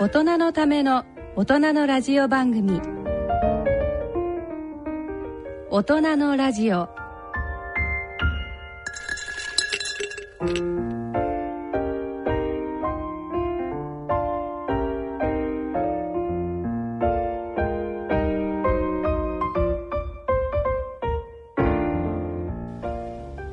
[0.00, 1.04] 大人のための
[1.36, 2.80] 大人のラジオ番組。
[5.68, 6.88] 大人のラジオ。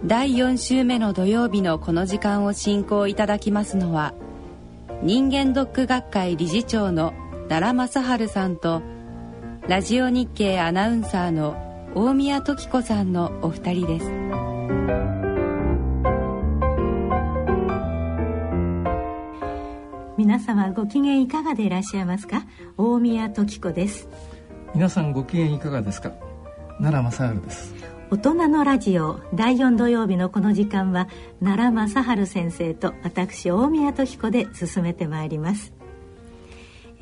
[0.06, 4.14] 第4週目の土曜日のこの時間を進行いただきますのは
[5.04, 7.14] 人間ドック学会理事長の
[7.50, 8.82] 奈良正治さんと
[9.68, 11.56] ラジオ日経アナウンサーの
[11.94, 14.12] 大宮時子さんのお二人です。
[20.18, 22.46] 皆様ご機嫌いかがでいらっしゃいますか？
[22.78, 24.10] 大宮時子です。
[24.74, 26.12] 皆さんご機嫌いかがですか？
[26.80, 27.76] 奈良正治です
[28.10, 31.10] 大人のラジオ第4土曜日のこの時間は
[31.44, 35.74] 奈良正治先生と私大宮時子で進めてまいります。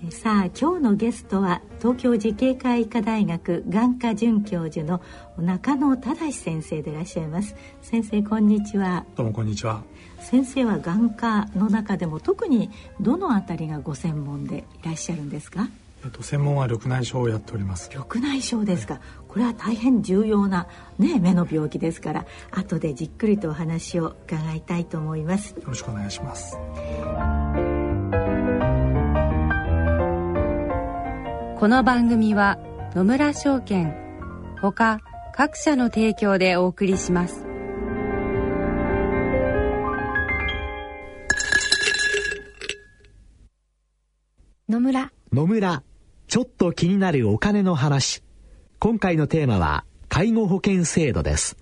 [0.10, 5.00] さあ今日のゲストは東京慈恵会医科大学眼科准教授の
[5.38, 7.56] 中野忠先生でいらっしゃいます。
[7.84, 9.06] 先生こんにちは。
[9.16, 9.84] どうもこんにちは。
[10.20, 15.70] 先生は眼科の中でも特にどのあたりがご専門でいらっしゃるんですか？
[16.04, 17.90] えっと、専門は緑内障をやっております。
[17.92, 19.04] 緑内障ですか、はい、
[19.36, 20.66] これは大変重要な、
[20.98, 25.56] ね、目の病気ですから後でじっくりとお話を伺いたいと思います。
[25.56, 26.58] よろしくお願いします。
[31.60, 32.60] この番組は
[32.96, 33.94] 野村証券
[34.62, 35.02] ほか
[35.34, 37.46] 各社の提供でお送りします。
[44.70, 45.12] 野村。
[45.34, 45.84] 野村。
[46.28, 48.25] ちょっと気になるお金の話。
[48.80, 51.58] 今回のテーマは介護保険制度です。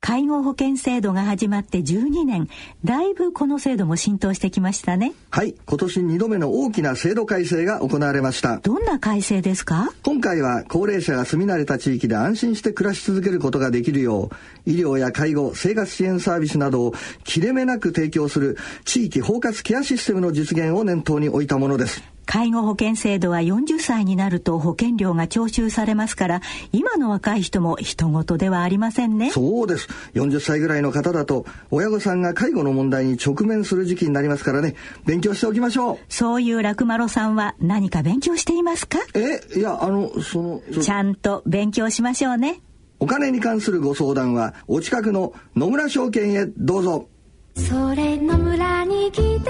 [0.00, 2.48] 介護保険制度が始まって12年、
[2.84, 5.12] だいぶこの制度も浸透してきましたね。
[5.30, 8.58] はい、今年2度目の大きな制度改正が行われました。
[8.58, 9.92] どんな改正ですか？
[10.04, 14.30] 今回は高齢者が住み慣れた地域で安心して暮らし続けることができるよ
[14.66, 22.04] う、医療や介護、生活支援サービスなどを切れ目なく提供する地域包括ケアシステムの実現を念頭に置いたものです。
[22.30, 26.40] 介護保険制度は40歳になると保険料が徴収されますから
[26.72, 29.30] 今の若い人も人事ではありませんね。
[29.30, 29.88] そうです。
[30.12, 34.74] 40歳ぐらいの方だと親御さんが介護の問題に直面する時期になりますからね。
[35.06, 35.98] 勉強しておきましょう。
[36.10, 38.98] そういう楽丸さんは何か勉強していますか？
[39.14, 42.60] えいやあのそのちゃんと勉強しましょうね。
[43.00, 47.08] お金に関するご相談はお近くの野村証券へどうぞ。
[47.56, 49.40] それ野村に来てみよ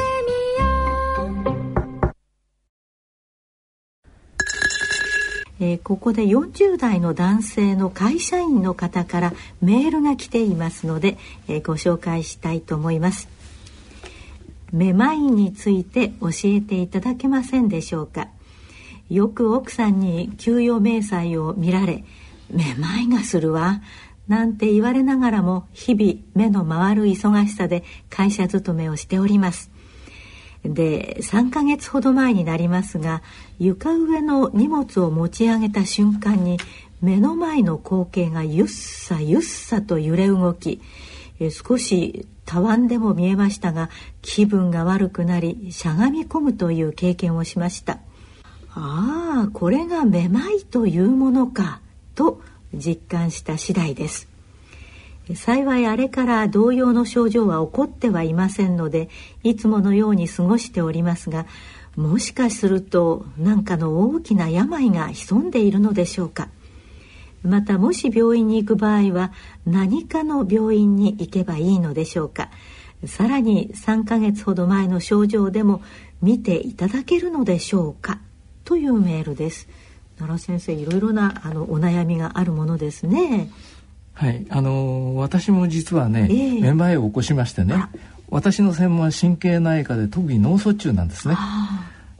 [5.60, 13.28] えー、ここで40代の男性の会社員の方からメールが来ていますので、えー、ご紹介したいと思います。
[14.72, 18.28] めまいについて教えていただけませんでしょうか。
[19.08, 22.04] よく奥さんに給与明細を見られ、
[22.50, 23.80] めまいがするわ。
[24.28, 29.70] なんて言われながらも日々目の回る忙しさで会社勤めをしております。
[30.64, 33.22] で3ヶ月ほど前になりますが
[33.58, 36.58] 床上の荷物を持ち上げた瞬間に
[37.00, 40.80] 目の前の光景がゆっさゆっさと揺れ動き
[41.50, 43.90] 少したわんでも見えましたが
[44.22, 48.00] 気分が悪くなりしゃがみ込むという経験をしました。
[48.70, 51.80] ああこれがめまいというものか
[52.14, 52.40] と
[52.72, 54.27] 実感した次第です。
[55.34, 59.08] 幸いあれから同様の症状は起こってはいませんので
[59.42, 61.46] いつものように過ごしておりますが
[61.96, 66.48] もしかすると何かの大きな病が潜んでいるのでしょうか。
[67.42, 69.32] またもし病院に行く場合は
[69.66, 72.50] 何かの病院に行けばいいのでしょうか。
[73.04, 75.82] さらに3ヶ月ほど前の症状でも
[76.22, 78.20] 見ていただけるのでしょうか。
[78.64, 79.68] というメールです。
[80.18, 83.50] 奈良先生いろいろなあのお悩みがあるものですね。
[84.18, 87.76] はい、あの私も実はね、えー、めまいを起こしましてね
[88.30, 91.36] 私の専門は神経内科で特に脳卒中なんですね。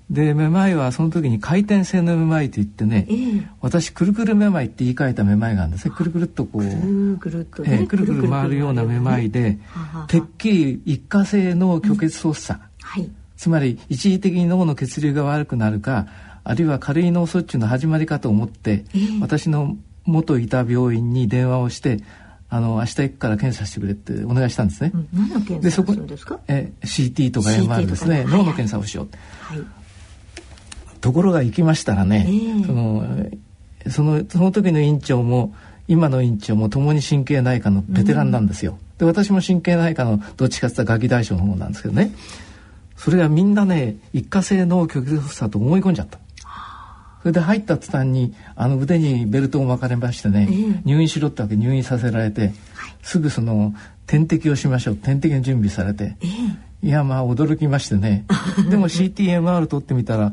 [0.08, 5.94] でめまいはその時に回転性のめまいといってね、えー、私くるくるめまいって言い換えためまいがあるんですね。
[5.94, 9.58] くるくるっとこうくるくると、ね、えー、くるくる回るようなめまいで
[10.06, 12.66] てっきり一過性の虚血発作、うん。
[12.80, 16.06] はい、つまり一時的に脳の血流が悪くなるか
[16.42, 19.76] あるいは軽い脳卒中の始まりかと思って、えー、私の
[20.08, 21.98] 元いた病院に電話をして
[22.50, 24.90] あの明日行くから検査してくれってお願いしたんですね。
[24.94, 26.40] うん、何の検査をするんですか？
[26.48, 29.08] え CT とか MR ですね、脳の検査をしよう、
[29.42, 29.64] はい、
[31.00, 33.04] ところが行きましたらね、えー、その
[33.88, 35.54] そのその時の院長も
[35.88, 38.72] 今の院長も共に神経内科のベテランなんですよ。
[38.72, 42.12] うん、で私も神経内科のどっちかっていうとガキ大将の方なんですけどね。
[42.96, 46.18] それがみんなね一過性脳虚血発作と思い込んじゃった
[47.20, 52.52] それで入った途端にあの腕にベルトを巻かれましてね、えー、入院しろってわけ入院させられて、はい、
[53.02, 53.74] すぐその
[54.06, 58.24] 点滴をしましょう点滴の準備されて、えー、いやまあ驚きましてね。
[58.70, 60.32] でも CTMR 取ってみたら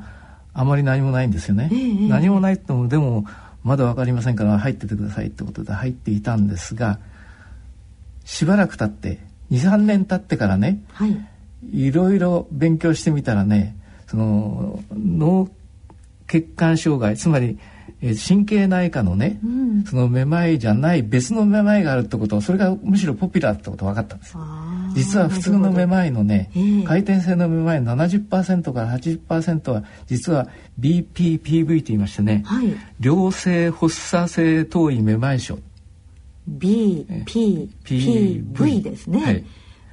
[0.53, 3.25] あまり何もないんですよね、えー、何もないってもでも
[3.63, 6.99] まだ分かりませんから入っててくださいってことで入っていたんですが
[8.23, 9.19] しばらく経って
[9.51, 11.17] 23年経ってからね、はい、
[11.73, 13.75] いろいろ勉強してみたらね
[14.07, 15.49] その脳
[16.27, 17.57] 血管障害つまり
[18.13, 24.35] 神経内科のね、うん、そのめまいじゃない別のめまいがあるってことそれがむしろポピュラーってこと分かったんです。
[24.93, 30.47] 実は普通のめまいのね、えー、回転性のめまいの70%から80%は実は
[30.79, 35.57] BPPV と言いましてね、はい、良性発作性頭位めまい症。
[36.49, 39.43] BPPV ですね、はい、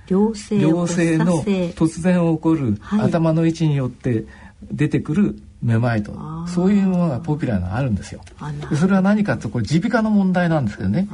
[0.09, 4.27] 良性良性の突然起こる頭の位置によって
[4.71, 6.13] 出てくるめまいと。
[6.49, 8.21] そういうものがポピュラーなあるんですよ。
[8.77, 11.09] それは何かとこれ耳鼻科の問題なんですけどね。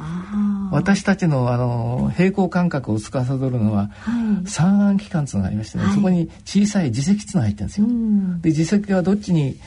[0.71, 7.87] 私たちのあの平衡感覚を司るのは、はい、三暗器官つながりましてね、はい、そこに小さい耳石つが入ってるんですよ。
[7.87, 9.57] で耳石はどっちに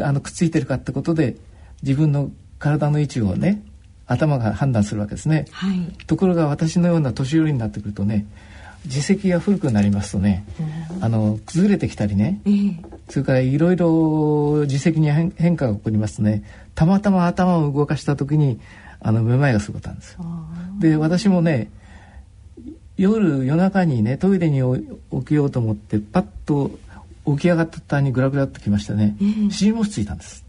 [0.00, 1.36] あのくっついてるかってことで
[1.82, 3.62] 自分の体の位置をね
[4.06, 5.46] 頭が判断するわけですね。
[5.50, 8.26] はい、ところが私のような年寄りになってくるとね
[8.86, 10.44] 耳石が古くなりますとね、
[11.00, 12.76] あの崩れてきたりね、えー、
[13.10, 16.44] それからいろいろ耳石に変化が起こりますとね。
[16.74, 18.60] たまたま頭を動かした時に
[19.00, 20.24] あのめまいがすごかったんですよ。
[20.78, 21.70] で私もね
[22.96, 24.60] 夜夜中にねトイレに
[25.10, 26.70] 起きようと思ってパッと
[27.26, 30.44] 起き上がった途端にグラグラっときましてね、えー、尻もついたんです。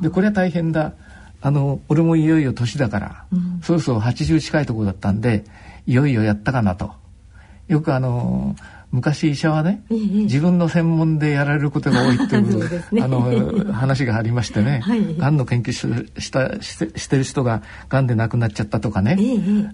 [0.00, 0.94] でこれは大変だ。
[1.40, 5.44] あの俺もいよいよ年だから、うん、そろそろ80近いところだったんで
[5.86, 6.92] いよいよやったかなと。
[7.68, 8.56] よくあの
[8.90, 19.18] 昔医者はね、自分の専門でやられることが多いっていう、ね、あの話がありましてね、 はい、がんの研究したしてしてる人ががんで亡くなっちゃったとかね、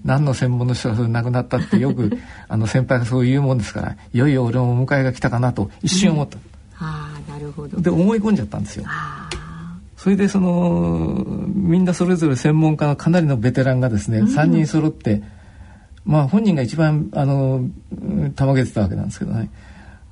[0.04, 2.18] 何の専門の人が亡くなったってよく
[2.48, 6.38] あの先輩がそう言うもんですからいよいよ俺もお迎えが来たかなと一瞬思った。
[6.80, 7.80] あなるほど。
[7.80, 8.84] で思い込んじゃったんですよ。
[9.96, 11.24] それでその
[11.54, 15.22] みんなそれぞれ専門家のかなりのベテランがですね、うん、3人揃って
[16.04, 17.68] まあ本人が一番あの
[18.36, 19.50] たまげてたわけなんですけどね。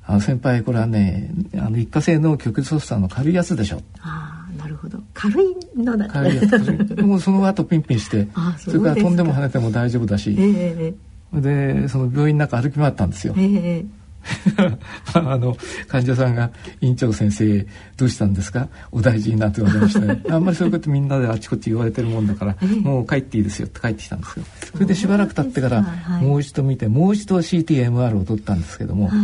[0.05, 3.81] あの先輩これはねあの一過性の極ソフトの軽いやつでしょ。
[4.01, 4.99] ああなるほど。
[5.13, 6.07] 軽いのだ。
[6.07, 7.01] 軽いやつ。
[7.01, 8.27] もうその後ピンピンして
[8.59, 14.02] それから飛んでも跳ねても大丈夫だし、えー、でその病院の中歩き回ったんですよ、えー
[15.13, 16.49] あの患者さんが
[16.81, 17.65] 「院長先生
[17.97, 18.67] どうしたんですか？
[18.91, 20.21] お大事になって言われましたね。
[20.29, 25.85] あんまりそういうことみんなであちこち言われてるもんだからもう帰っていいですよって帰ってきたんですよそれでしばらく経ってから
[26.21, 29.19] もう一度見てもう一度 CTMR を取ったんですけども、はい、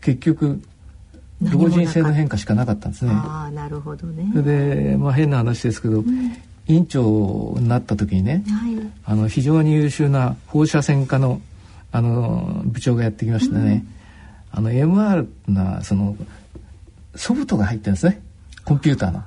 [0.00, 0.60] 結局
[1.42, 3.10] 老人性の変化しかなかったんですね。
[3.12, 4.30] あなるほどね。
[4.32, 6.32] それで、まあ、変な話ですけど、うん。
[6.66, 11.40] 院長になった時にね、はい、あの非常に優秀な放射線科の
[11.92, 13.84] あの部長がやってきましてね、
[14.56, 16.16] あの MR なその
[17.16, 18.22] ソフトが入ってるんですね
[18.64, 19.22] コンピューターの。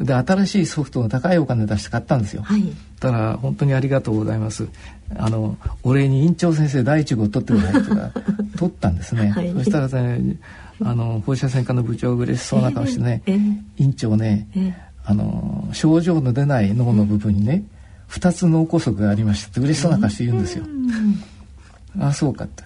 [0.00, 2.42] で新しいソフトの高いお金出して買ったんですよ。
[2.42, 2.62] はい、
[3.00, 4.68] だから本当にありがとうございます。
[5.16, 8.10] あのお礼に院長先生第一号取ってくださいとか
[8.58, 9.30] 取ったんですね。
[9.30, 10.36] はい、そしたらね
[10.82, 17.64] あの放射線科の部長が嬉しそうな顔してね、えー、院長ね、えー、あの症状の出ない脳の部分にね
[18.10, 20.64] 2つ脳梗塞がありましたって嬉しそうな顔して言うんですよ。
[21.98, 22.64] ああそうかって。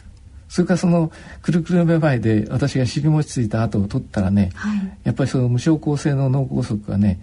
[0.50, 7.20] それからそのくるくるめまいで私が尻餅ついた後を取ったらね、はい、やっぱりその無症候性の脳梗塞がね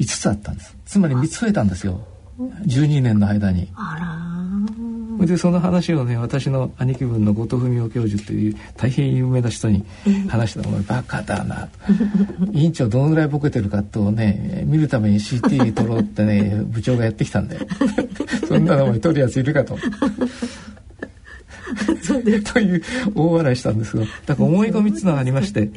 [0.00, 0.74] 5つあったんです。
[0.86, 2.00] つまり3つ増えたんですよ。
[2.38, 3.68] 12年の間に。
[5.26, 9.84] でその話をね私の兄貴分の後藤文夫教授という大変有名な人に
[10.30, 11.68] 話したら「バカだな」
[12.52, 17.66] 委員長どのぐらいボケてるかとね見るために CT 取ろうってね部長がやってきたんだよ。
[18.48, 19.76] そんなのお前取るやついるかと。
[22.52, 22.82] という
[23.14, 25.70] 大笑いしたんですがだから思い込みっていうのがありまして、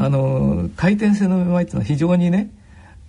[0.00, 2.50] あの回転性のめまいっていうのは非常にね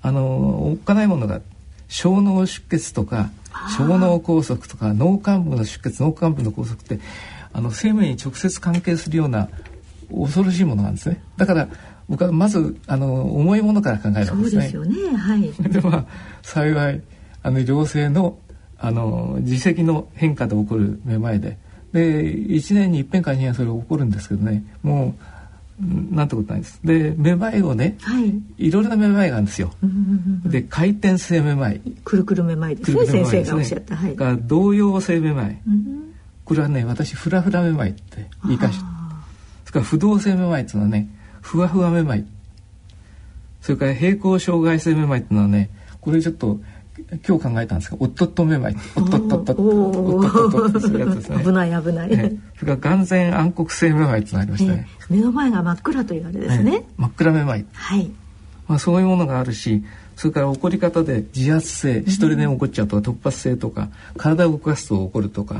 [0.02, 0.22] あの
[0.70, 1.42] おっかないものが
[1.88, 3.32] 小脳出血とか
[3.78, 7.00] 小脳梗塞とか脳幹部の出血脳幹部の梗塞って
[7.52, 9.50] あの生命に直接関係するような
[10.12, 11.68] 恐ろしいものなんですねだから
[12.10, 14.50] 僕はまずあの重いものから考えるわけですね。
[14.50, 15.16] そうですよね。
[15.16, 15.42] はい。
[15.70, 16.06] でまあ
[16.42, 17.02] 幸い
[17.44, 18.40] あの良性の
[18.80, 21.58] あの耳石の変化で起こるめまいで
[21.94, 24.64] で1年に一遍か二遍それ起こるんですけどね。
[24.84, 25.24] もう
[26.14, 26.80] なんてことないです。
[26.84, 29.72] でめまいをね、はい、いろいろなめまいがあるんですよ。
[30.46, 31.80] で回転性めまい。
[32.04, 33.96] くるくるめまいですね先生がおっしゃった。
[33.96, 35.58] はい、が動揺性めまい、
[36.44, 39.00] これはね私フラフラめまいって言い返した。
[39.70, 41.10] れから不動性めまいっていうのはね
[41.42, 42.26] ふわふわめまい。
[43.62, 45.70] それから平行障害性めまいっていうのはね
[46.02, 46.60] これちょっと
[47.28, 48.76] 今日考えたんですがおっとっとめまい。
[48.96, 58.12] おっとっとっとおっとっとっとするやつですね危ない危ない、ね、それから眼前暗黒性めまいってなりましたね、えー、目の前が真っ暗というあれですね、真っ暗めまいはい
[58.68, 59.84] まあそういうものがあるし
[60.16, 65.56] それから起こり方で自発性一人で起こっちゃうとか突発性とか体を動かすと起こるとか,、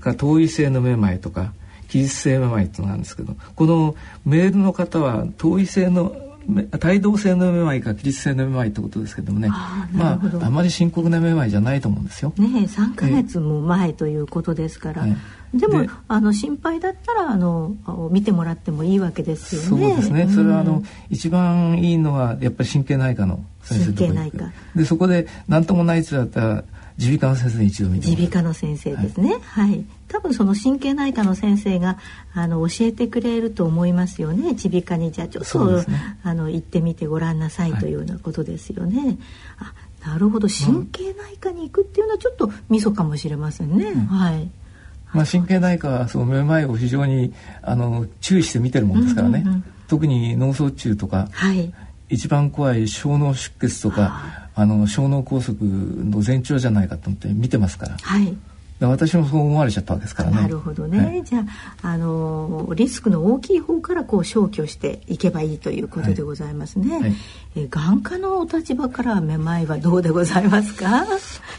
[0.00, 1.52] から遠い性のめまいとか
[1.88, 6.16] 起立性めまいっていうのがあるんですけどこのメールの方は遠い性の
[6.48, 9.48] 帯同性のめまいか起立性のめまいってことですけどもね。
[9.48, 12.32] まああまり深刻なめまいじゃないと思うんですよ。
[12.38, 15.16] ね三ヶ月も前ということですから、はい、
[15.54, 17.74] でもあの心配だったらあの
[18.12, 19.88] 見てもらってもいいわけですよね。
[19.88, 20.28] そうですね。
[20.28, 24.52] それはあの、うん、一番いいのはやっぱり神経内科の先生神経内科。
[24.76, 26.64] でそこで何ともない人だったら
[26.98, 31.98] 耳鼻科の先生に一度見て耳鼻科の先生ですね、はい、はい、多分その神経内科の先生が
[32.32, 34.54] あの教えてくれると思いますよね。
[34.54, 39.18] 耳鼻科にじゃあちょっと、ね、あの行ってみてごらんなさいというようなことですよね、はい、
[40.04, 40.48] あなるほど。
[40.48, 44.48] 神経内科に行くっていうのはちょっとミソかもしれませんね、うん、はい。
[45.12, 51.72] まあ、神経内科はそのめまいを非常にあの注意して見てるもんですからね、うんうんうん、特に脳卒中とか、はい、
[52.08, 57.96] 一番怖い小脳出血とかあの小脳梗塞の前兆じゃないかと思って見てますから。
[58.00, 58.36] はい
[58.78, 60.36] 私もそう思われちゃったわけですからね。
[60.36, 60.98] なるほどね。
[60.98, 61.46] はい、じゃ
[61.80, 66.92] あ、あのリスクの大きい方からこう消去していけばいいということでございますね。
[66.92, 67.14] はいはい、
[67.56, 71.06] え眼科のお立場からめまいはどうでございますか？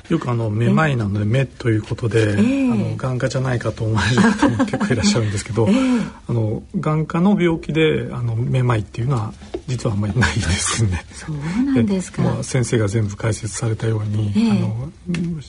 [0.09, 9.33] よくあのめまいなので目ということで、えー、あの眼科じゃないかと思われる方も結構いらっしゃるんですけど、えー、あの眼科の病気であのめまいっていうのは
[9.67, 11.05] 実はあんまりないですね。
[11.11, 12.21] そうなんですか。
[12.21, 14.91] まあ先生が全部解説されたように、えー、あの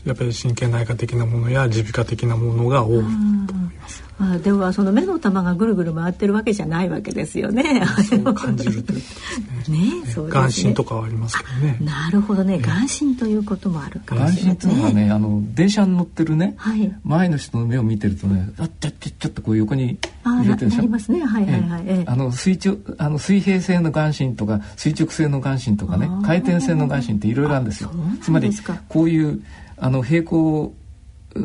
[0.05, 4.08] やっぱり神経内科的なものや耳鼻科的なものが多いと思います。
[4.19, 7.83] まあでもその目の玉がぐるぐる回ってるわけじゃないわけですよね。
[8.09, 9.79] そう感じるということですね。
[10.05, 11.79] ね、そう眼神とかはありますけどね。
[11.81, 20.79] なるほどね、眼神ということもあるかもしれない、眼神というのはね、あの電車に乗ってるね、はい、前の人の目を見てるとね、あっちゃっちゃちょっとこう横に入れてるでしょ？
[20.79, 21.83] ありますね、はいはいはい。
[21.87, 27.91] ええ、あの水中あの水平性の眼神とか垂直性の眼神とかね、回転性の眼神っていろいろあるんですよ。
[28.21, 28.51] つまり
[28.89, 29.41] こういう
[29.77, 30.75] あの平行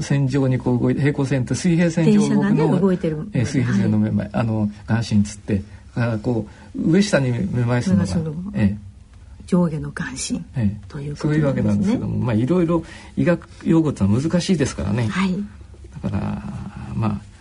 [0.01, 5.61] 線上にこう動いて平行線って水平線上動くの、ね、え水平線のめまい、はい、あの眼神つって
[5.95, 8.11] あこう上下にめまいするのが、
[8.55, 8.77] ええ、
[9.45, 12.83] 上下の眼神、ええ、というそういうわけなんですけどもまあいろいろ
[13.15, 15.35] 医学用語ってのは難しいですからね、はい、
[16.01, 16.43] だから
[16.95, 17.33] まあ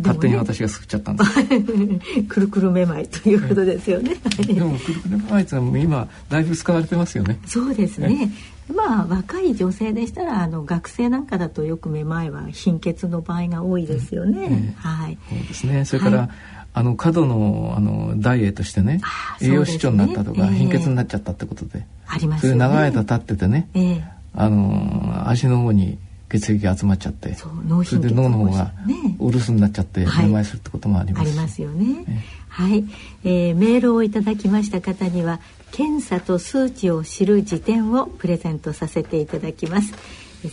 [0.00, 1.34] 勝手に私が作っちゃったんです。
[2.28, 4.14] くるくるめまいということですよね。
[4.46, 7.38] でもくるくるめまいって今だいぶ使われてますよね。
[7.46, 8.30] そうですね。
[8.74, 14.74] まあ若い女性でしたらあの学生なんかだとよくめまいは貧血の場合が多いですよね。
[14.76, 15.18] えー、はい。
[15.28, 15.84] そうですね。
[15.84, 16.30] それから、はい、
[16.74, 19.00] あの過度のあのダイエットしてね
[19.40, 20.54] 栄養失調になったとか、ねえ。
[20.54, 24.02] ー、貧血になっちゃったってことで、あります、ね、それ長い間経っててね、えー、
[24.34, 25.98] あの足の方に
[26.28, 28.72] 血液が集まっちゃってそれで脳の方が
[29.18, 32.04] お留守になっちゃってめまいするってこともあります、ありますよね。
[32.48, 32.84] はい、
[33.24, 35.40] えー、メールをいただきました方には
[35.72, 39.92] 検査と数値を知る辞典をプレゼントさせていただきます。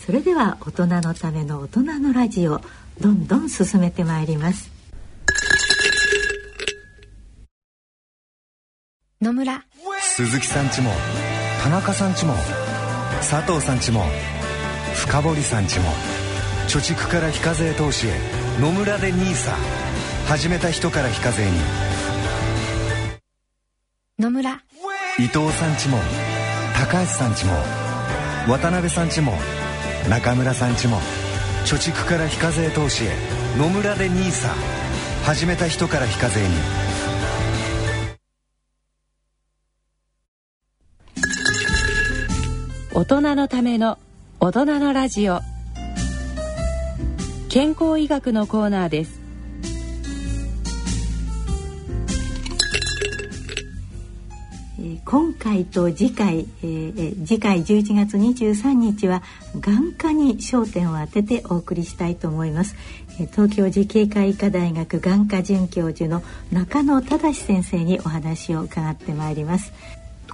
[0.05, 2.61] それでは大人のための大人のラジオ
[2.99, 4.71] どんどん進めてまいります。
[9.21, 9.63] 野村。
[10.01, 10.91] 鈴木さんちも
[11.61, 12.35] 田中さんちも
[13.19, 14.05] 佐藤さんちも
[14.93, 15.89] 深堀さんちも
[16.67, 18.11] 貯蓄から非課税投資へ
[18.59, 19.51] 野村で NISA
[20.27, 21.51] 始めた人から非課税に。
[24.17, 24.63] 野村
[25.17, 25.97] 伊藤さんちも
[26.75, 27.53] 高橋さんちも
[28.49, 29.31] 渡辺さんちも
[30.09, 30.97] 中村さんちも
[31.65, 33.15] 貯蓄から非課税投資へ
[33.57, 34.49] 野村で NISA
[35.23, 36.47] 始めた人から非課税に。
[42.93, 43.97] 大人のための
[44.41, 45.39] 大人のラジオ。
[47.47, 49.24] 健康医学のコーナーです。
[55.03, 59.23] 今回と次回、えー、次回11月23日は
[59.59, 62.75] 眼科に焦点を当ててお送りしたいと思います。
[63.31, 69.73] 東京慈恵会医科大学眼科准教授の中野忠先生にお話を伺ってまいります。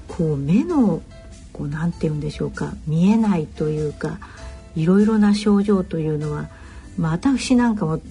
[0.08, 1.02] こう目の
[1.54, 4.20] こうなんて言うんでしょうか見えないというか
[4.76, 6.50] いろいろな症状というのは
[6.98, 8.02] まあ、私なんかも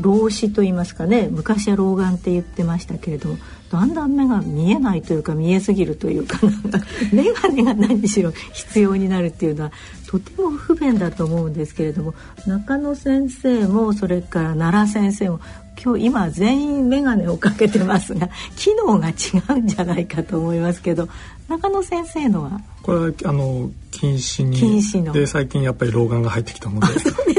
[0.00, 3.38] 老子と言いますかね昔は老眼って言ってましたけれども
[3.70, 6.38] だんだん目が見えないというか見えすぎるというか
[7.12, 9.72] 眼鏡が何しろ必要になるっていうのは
[10.06, 12.14] とても不便だと思うんですけれども
[12.46, 15.40] 中野先生もそれから奈良先生も
[15.82, 19.14] 今日今全員眼鏡をかけてますが機能が違
[19.50, 21.08] うんじゃないかと思いますけど
[21.48, 22.60] 中野先生のは？
[22.82, 26.86] これはあの近視に近視ので最近やっぱり老眼が入ってきたので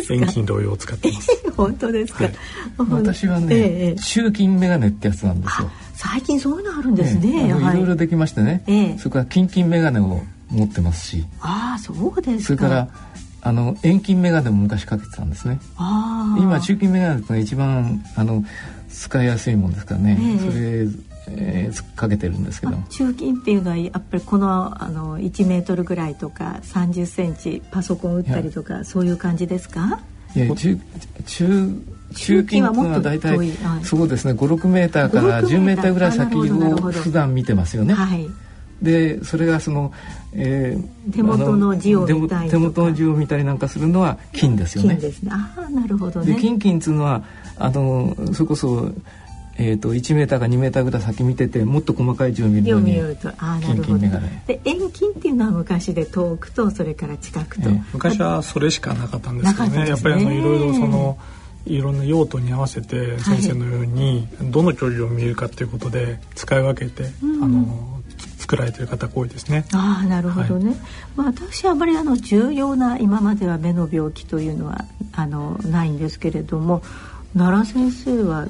[0.10, 1.30] 遠近療養を使ってます。
[1.56, 2.24] 本当ですか。
[2.24, 2.34] はい、
[2.78, 5.70] 私はね、ええ、中近眼鏡ってやつなんですよ。
[6.02, 7.48] 最近そういうのあるんですね。
[7.48, 8.64] いろいろできましてね。
[8.68, 11.26] ええ、それから近近眼鏡を持ってますし。
[11.42, 12.88] ああ、そうですそれから
[13.42, 15.60] あの遠近眼鏡も昔かけてたんですね。
[15.78, 18.46] 今中近眼鏡が一番あの
[18.90, 20.18] 使いやすいもんですからね。
[20.22, 30.00] えそれえー、かけてるんですけど中近っていうのはやっぱりこのあの1メートルぐらいとか30センチパソコン打ったりとかそういう感じですか？
[30.36, 30.80] いや中
[31.26, 31.82] 中
[32.16, 33.38] 中近はもっと大体、
[33.84, 34.34] そうですね。
[34.34, 35.94] 56メーターから10メーター。
[35.94, 36.42] ぐらい先を
[36.92, 37.94] 普段見てますよね。
[37.94, 38.30] はい。
[38.82, 39.92] でそれがその、
[40.32, 44.96] えー、手元の字を見たり手元の字を見たりなんかするのは金ですよね。
[44.96, 45.32] 金ですね。
[45.34, 46.34] ああなるほどね。
[46.34, 47.24] で金金っていうのは
[47.58, 48.92] あのそれこそ
[49.62, 52.98] えーと、1メーターか2メーターぐらい先見ててもっと細かい字を見るのに
[53.40, 54.00] あなるほど
[54.48, 61.18] で遠近っていうのは昔で遠くとそれから近くと、えー、昔はそれしかなかったんですけどね、ね、やっぱりあのいろいろその
[61.66, 68.02] いろんな用途に合わせて先生のようにどの距離を見るかということで使い分けて、うん、あの
[68.38, 69.66] 作られてる方が多いですね。
[69.74, 70.70] ああなるほどね。
[70.70, 70.78] はい、
[71.16, 76.82] まあ私はあまりあの重要な今までは目の病気というのはあのないんですけれども、
[77.38, 78.48] 奈良先生は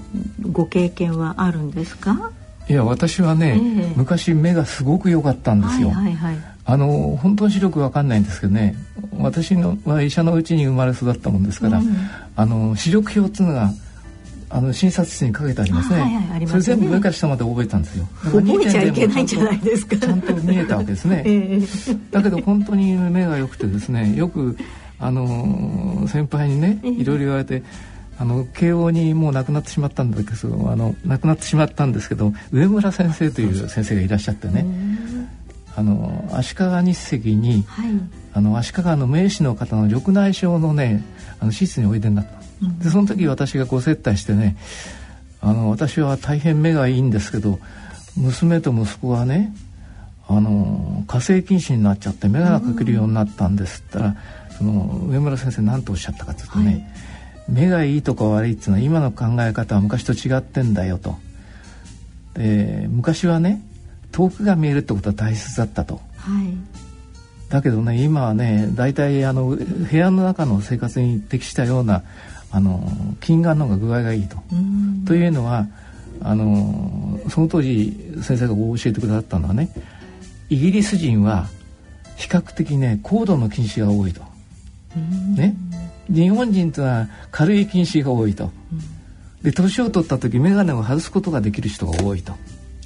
[0.51, 2.31] ご経験はあるんですか？
[2.69, 8.75] いや私はね、えー、昔目がすごく良かったんですよ、はいはいはい、あの本当に視力わかんないんですけどね
[9.17, 11.87] 私のは医者のうちに生まれ育ったもんですから、うん、
[12.35, 13.71] あの視力表っていうのが
[14.51, 16.01] あの診察室にかけてありますね。
[16.01, 18.07] はいはい、それ全部上から下まで覚えたんですよ。
[18.23, 19.95] 覚えちゃいけないんじゃないですか。
[19.95, 21.21] ちゃんと見えたわけですね。
[21.25, 24.57] えー、だけど本当に目が良くてですね、よく
[24.99, 27.63] あの先輩にね、いろいろ言われて。
[28.21, 34.65] あの慶応にもう亡くなってしまったんだけどあの亡くなってしまったんですけど上村先生という先生がいらっしゃってね
[35.79, 37.91] あの足利日赤に、はい、
[38.33, 41.05] あの足利の名士の方の緑内障のね
[41.39, 44.57] あの施設においでになった、うん、でその時私がご接待してね
[45.39, 47.59] あの私は大変目がいいんですけど
[48.17, 49.53] 娘と息子はね
[50.27, 56.85] あの火星禁止になっちゃって眼鏡かけるようになったんですって言ったら、その上村先生何とおっしゃったかというとね、はい。
[57.47, 61.17] 目がいいとか悪いっていうのは今の考え方は昔と違ってんだよと。
[62.35, 63.63] で昔はね
[64.11, 66.01] 遠くが見えるってことは大切だったと。
[66.17, 66.53] はい、
[67.49, 72.03] だけどね今はね大体あの部屋の中の生活に適したような
[72.51, 72.91] あの
[73.21, 74.37] 近眼の方が具合がいいと。
[75.05, 75.67] というのは
[76.21, 79.69] あのその当時先生が教えてくださったのはね
[80.49, 81.47] イギリス人は
[82.17, 84.21] 比較的ね高度の近視が多いと。
[85.35, 85.55] ね、
[86.09, 88.51] 日本人とは軽い近視が多いと、
[89.43, 92.33] で年を取った時眼鏡を外すことができる人が多いと。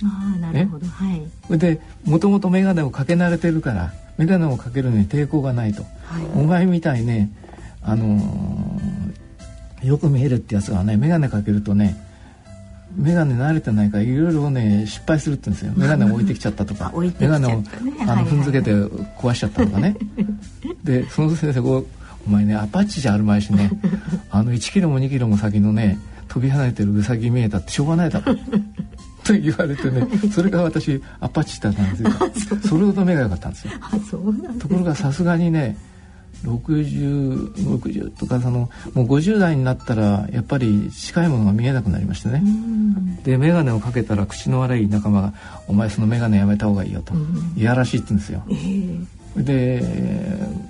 [0.04, 7.30] あなるほど、はい、でもともと眼鏡をかけ慣れてるから眼鏡をかけるのに抵抗がないと、はい、お前みたいね、
[7.82, 11.96] あのー、よく見えるってやつはね眼鏡かけるとね
[12.98, 15.74] 眼鏡慣れてないからいろいろね失敗するって言うんですよ。
[15.76, 16.92] 眼鏡を置いてきちゃったとか。
[16.96, 18.72] 眼鏡をあの踏んづけて
[19.18, 19.96] 壊しちゃったとかね。
[20.84, 21.88] でその先生こう
[22.28, 23.72] お前ねアパッチじゃあるまいしね
[24.30, 28.36] あの1キロも2キロも先のね飛び離れてるウサギ見えたってしょうがないだろ
[29.24, 32.12] と言われてね それが私アパッチだったんですよ。
[32.68, 33.74] それほど目が良かったんですよ。
[34.60, 35.78] ところがさすがにね
[36.44, 42.44] 6060とかそのもう50代になったらやっぱり近いものが見えなくなりましてね。
[43.24, 45.34] で眼鏡をかけたら口の悪い仲間が
[45.68, 47.14] 「お前その眼鏡やめた方がいいよ」と
[47.56, 48.44] いやらしいって言うんですよ。
[48.50, 49.06] えー
[49.38, 49.82] で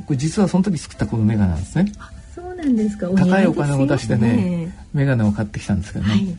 [0.06, 1.92] これ実はその時作ったこの眼鏡なんですね。
[2.34, 3.10] そうなんですか。
[3.10, 6.36] 高いお金を出してね眼鏡を買ってきたんですけどね、はい、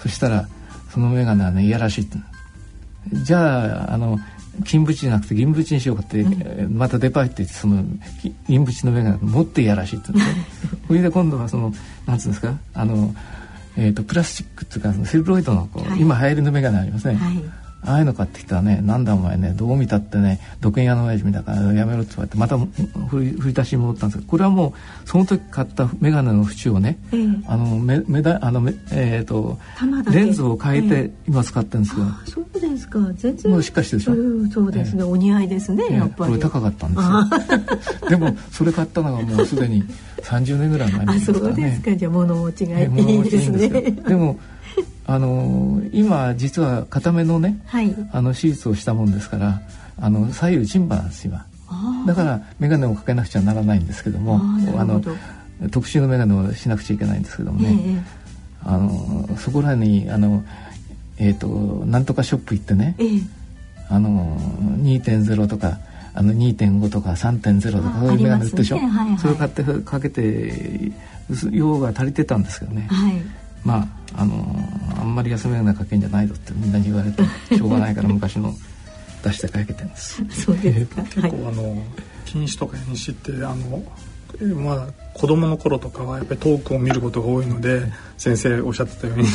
[0.00, 0.48] そしたら
[0.96, 2.08] その眼鏡はねいやらしい。
[3.12, 4.18] じゃああの
[4.64, 7.84] 金縁じゃなくて銀縁にしようかって、うん、またデパート行ってその
[8.48, 10.06] 銀縁の眼鏡もっといやらしいって
[10.88, 11.74] それで今度はその
[12.06, 12.58] なんつうんですか？
[12.72, 13.14] あの、
[13.76, 18.80] えーと、プラスチックっていうかそのセルロイドのこう、はい、今流行りの眼鏡ありますね、はいああいうの買ってきたらね。
[18.82, 19.52] なんだお前ね。
[19.56, 20.40] どう見たってね。
[20.60, 29.58] 土建屋の親父みたいからやめろって言われてまた振り振り出しに戻ったんですけどこれはもうその時買った眼鏡の縁をね、えー、あの目目だあのえっ、ー、と
[30.10, 32.98] レンズを変えて今使ってるんですけど、えー、そうですか。
[33.14, 33.52] 全然。
[33.52, 38.08] もうしっかりしてるでしょ、うそうですね、えー、お似合いですねやっぱり、これ高かったんですよ。
[38.10, 39.84] でもそれ買ったのがもうすでに
[40.22, 41.50] 30年ぐらい前になりますからね。
[41.52, 41.96] あそうですか。
[41.96, 43.68] じゃあ物持ちがいいですね。
[44.06, 44.38] でも
[45.06, 49.62] あの今実は固めのね、はい、あの手術をしたもんですから
[50.00, 51.46] あの左右チンバなんです今
[52.06, 54.40] だから眼鏡をかけなくちゃならないんですけども
[54.76, 55.00] あの
[55.70, 58.02] 特殊の眼鏡をしなくちゃいけないんですけどもね、
[58.64, 60.44] えー、あのそこらにあの
[61.18, 61.48] えっ、ー、と
[61.86, 63.26] なんとかショップ行ってね、えー、
[63.88, 64.36] あの
[64.80, 65.78] 2.0とか
[66.14, 68.86] あの2.5とか3.0とかそういう眼鏡売ってでしょ、ね。
[68.86, 70.92] はいはい、それを買ってかけて
[71.50, 73.22] 用が足りてたんですけどね、はい、
[73.66, 74.34] まああの
[74.98, 77.22] あんまり休めなかけんじゃないぞってみんなに言われて
[77.54, 78.54] しょうがないから昔の
[79.24, 80.22] 出してかけてるんです。
[80.30, 81.02] そうですか。
[81.02, 81.82] 結構、あの
[82.24, 83.84] 禁止とか禁止ってあの
[84.54, 89.26] まあ子供の頃とかはやっぱり遠くを見ることが多いので先生おっしゃってたように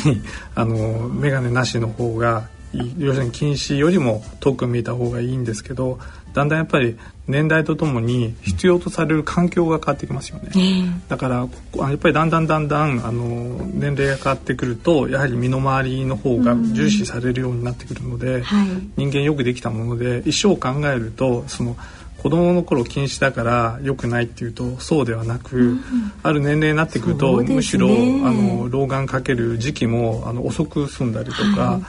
[0.54, 2.48] あの眼鏡なしの方が
[2.98, 5.98] 要するに禁止よりも遠く見えた方がいいんですけど
[6.32, 13.24] だんだんやっぱり年代とともに必要とされる環境が変わってきますよね、えー、だからやっぱりだんだんだんだんあの
[13.66, 21.76] 年齢が変わってくるとやはり身の回りの方が重視されるようになってくるので、はい、人間よくできたもので一生考えるとその
[22.22, 25.80] 子供の頃禁止だから良くないっていうとそうではなく、うん、
[26.22, 31.82] ある年齢になってくると、ね、むしろあの老眼かける時期もあの遅く済んだりとか、はい、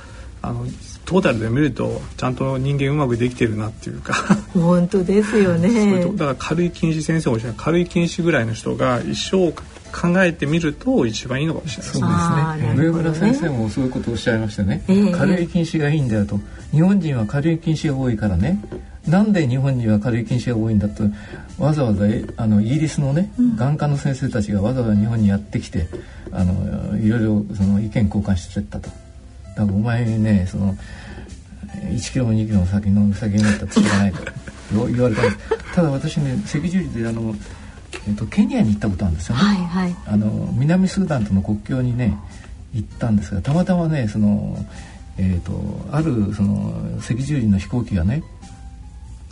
[0.43, 0.65] あの
[1.05, 4.13] トータルで見るとちゃんと人間うまくできてるなっていうか。
[4.53, 6.05] 本当ですよね。
[6.15, 7.53] だから軽い禁止先生おっしゃる。
[7.57, 9.51] 軽い禁止ぐらいの人が一生
[9.93, 12.83] 考えてみると一番いいのかもしれないですね。
[12.83, 16.39] 上村先生もそういうことをおっしゃいましてね、えー、軽い禁止がいいんだよと。
[16.71, 18.59] 日本人は軽い禁止が多いからね。
[19.07, 21.03] なんで日本には軽い禁止が多いんだと
[21.57, 22.05] わざわざ
[22.37, 25.87] あのイギリスのね、うん、眼科の先生たちがわざわざ日本にやってきて
[26.31, 28.89] あのいろいろその意見交換してったと。
[29.55, 30.75] だからお前ねその
[31.89, 34.19] 1キロも2キロも先の先になったら知らないと
[34.87, 35.37] 言われたんです。
[35.73, 37.35] ただ私ね赤十字であの、
[38.07, 42.17] えっと、ケニアに行ったことあるんですよね、はいはい、あの南スーダンとの国境にね
[42.73, 44.63] 行ったんですがたまたまねその、
[45.17, 48.23] えーと、あるその赤十字の飛行機がね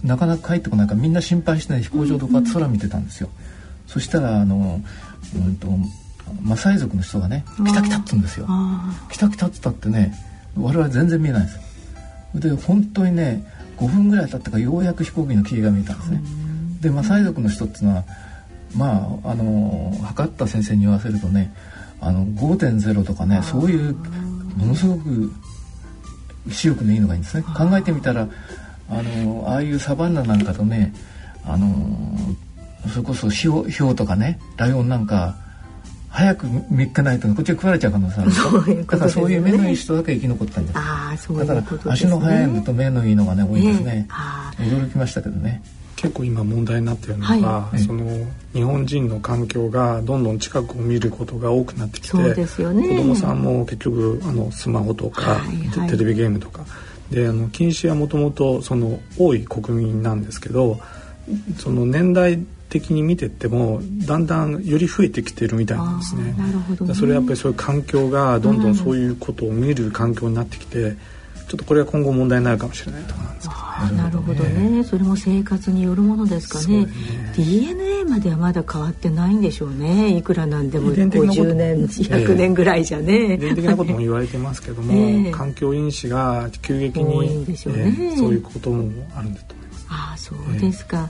[0.03, 4.81] なかなか帰ってこないからみんな心配して、ね、飛行場とか空見てたんですよ、うんうん、そしたらあの、
[5.36, 5.67] うんと、
[6.41, 8.47] マサイ族の人がね「来た来た」っつうんですよ
[9.10, 10.13] 「来た来た」っつったってね
[10.55, 11.62] 我々全然見えないんですよ。
[12.36, 13.43] で本当にね
[13.77, 16.21] 5分ぐらい経ったかようやく飛行機の霧が見えたんですね。
[16.81, 18.03] でマサイ族の人っていうのは
[18.75, 21.53] まああの測った先生に言わせるとね
[21.99, 23.95] あの5.0とかねそういう
[24.55, 25.31] ものすごく
[26.49, 27.43] 視力のいいのがいいんですね。
[27.43, 28.27] 考えてみたら
[28.89, 30.93] あのああいうサバンナなんかとね
[31.45, 31.69] あの
[32.89, 35.36] それこそヒョウとかねライオンなんか
[36.12, 38.32] 早く3日ないとこっちが食われちゃう可能性ある。
[38.32, 40.78] そういうだからそういう目のいい人だけ生き残ったんです。
[40.78, 44.08] あそういう、ね、だから足の速いのと目のいいのがね多いですね、
[44.60, 45.63] えー、驚きましたけどね。
[45.95, 48.06] 結構今問題になっているのが、はい、その
[48.54, 56.65] 日本人の環境がどんどん近くを見ることが多くなってきてそうですよ、ね、子供さんも結局あのスマホとか、はいはい、テレビゲームとか。
[57.12, 60.80] であの禁止はもともとその多い国民なんですけど
[61.58, 62.39] その年代
[62.71, 66.34] 的に見てってもだんだんより増えてきてるみたいなんですね。
[66.38, 74.84] なるほど、ね、それはやっぱりそういう環境がどんどんそういうことを見る環境になってきて、うん、ちょっとこれは今後問題になるかもしれないところなんですけど、ね、なるほどね。
[74.86, 76.86] それも生活によるものですかね。
[76.86, 76.88] ね
[77.36, 80.15] DNA まではまだ変わってないんでしょうね。
[80.15, 83.34] いくらなんでも50年、100年ぐらいじゃね。
[83.34, 89.86] 遺伝的なことも言われてますけども、えー、環境因子が急激に、ねえー、そういうこともあるんだと思います。
[89.89, 91.10] ああ、そうですか。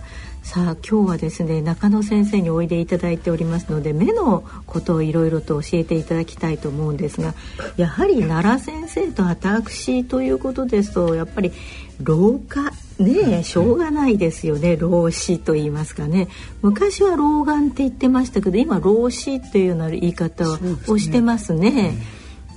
[0.52, 7.34] えーさあ今日はですね中野先生においでいただいておりますので目のことをいろいろと教えていただきたいと思うんですが
[7.78, 11.54] やはり奈良先生と私ということですとやっぱり
[12.02, 14.76] 老化ねしょうがないですよね。
[14.76, 16.28] 老死と言いますかね。
[16.62, 21.72] 昔は老眼って言ってましたけど今老死っていうような言い方をしてますね。
[21.72, 21.94] すね。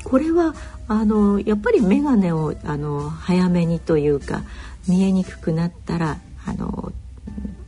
[0.03, 0.55] これは
[0.89, 4.43] あのやっぱり眼鏡をあの早めにというか
[4.89, 6.93] 見えにくくなったらあの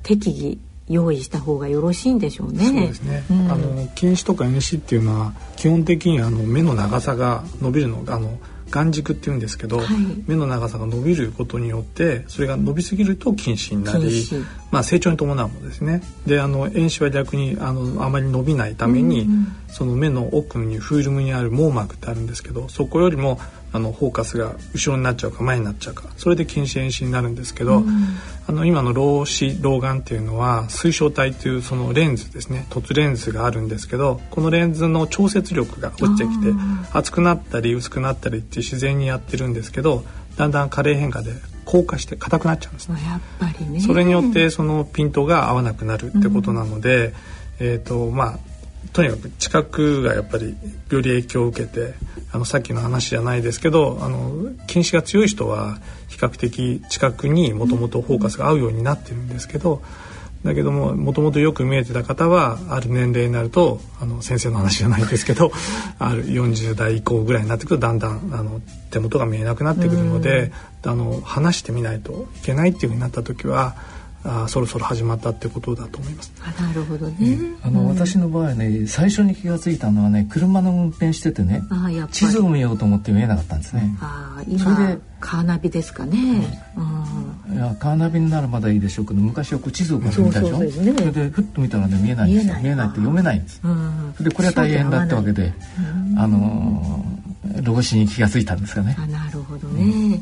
[0.07, 2.65] 適宜用意した方がよろしいんでしょうね。
[2.65, 3.25] そうですね。
[3.29, 8.39] うん、あの近視とか遠視っていうのは基本的にあの目の長さが伸びるのがあの
[8.71, 9.87] 眼軸って言うんですけど、はい、
[10.27, 14.29] 目の長さが伸びることによってそれが伸びすぎると近視になり、
[14.71, 16.03] まあ、成長に伴うものですね。
[16.25, 23.41] であの遠視は逆にあのあまり伸びないために、うんうん、その目の奥にフィルムにある網膜ってあるんですけどそこよりも
[23.77, 26.05] あのフォーカスが後ろになっちゃうか前になっちゃうか。
[26.17, 27.91] それで近視遠視になるんですけど、うん、
[28.47, 32.67] あの今の老視老眼っていうのは水晶体というそのレンズですね。
[32.71, 36.53] 凸レンズがあるんですけどこのレンズの調節力が落ちてきて
[36.93, 40.05] 厚くなったり薄くなったりって自然にやってるんですけど
[40.39, 41.33] だんだん加齢変化で
[41.67, 42.99] 硬化して硬くなっちゃうんですね。
[43.07, 43.81] やっぱりね。
[43.81, 47.13] それによってそのピントが合わなくなるってことなので、
[47.61, 48.39] うん、えっ、ー、とまあ
[48.97, 50.57] とにかく知覚がやっぱり
[50.91, 51.93] より影響を受けて
[52.33, 55.79] あのさっきの話じゃないですけどあの近視が強い人は
[56.09, 59.83] 比較的知覚にもともとフォーカスが合うようになってるんですけど
[60.45, 65.53] だけどももともとよく見えてた方はある年齢になるとあの先生の話じゃないですけど
[66.01, 70.53] ある40代以降ぐらいになってくるとだんだんあの手元が見えなくなってくるので、
[70.85, 73.77] あの話してみないといけないっていうふうになった時は
[74.29, 76.33] あそろそろ始まったってことだと思います。
[76.61, 77.39] なるほどね。
[77.63, 81.63] あの、うん、私の場合ね最初に気が付いたのはね車の運転しててね
[82.11, 83.97] 地図を見ようと思って見えなかったんですね。
[84.01, 86.19] あ今それでカーナビですかね。
[87.49, 90.57] うん、いやカーナビにならまだいいでしょうけど昔はこう地図をこう見たでしょ？
[90.57, 93.61] そそ、ね、れでふっと見たらね見えないんですよ見えないって読めないんです。
[94.21, 95.53] でこれは大変だったわけで、
[96.17, 97.05] あの
[97.63, 98.97] 老子に気が付いたんですかね。
[98.99, 100.21] あなるほどね。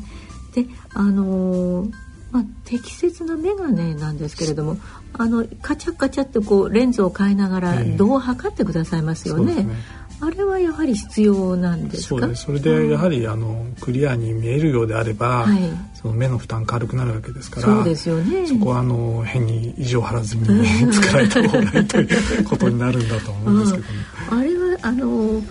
[0.53, 1.91] であのー
[2.35, 4.75] まあ、適切な眼鏡なんですけれども
[5.13, 9.53] あのカチャカチャってこうレンズを変えながら度を測ってくださいますよね。
[9.57, 9.75] えー、ね
[10.19, 12.35] あれはやはり必要なんですか？
[12.35, 15.59] それでやはり、あのクリアに見えるようであれば、はい、
[15.93, 17.67] その目の負担軽くなるわけですから。
[17.67, 18.45] そうですよね。
[18.47, 20.43] そこはあの変に意地を張らずに
[20.91, 22.03] 使えた方がいいとい
[22.39, 23.89] うことになるんだと思うんですけどね。
[24.31, 25.41] あれはあの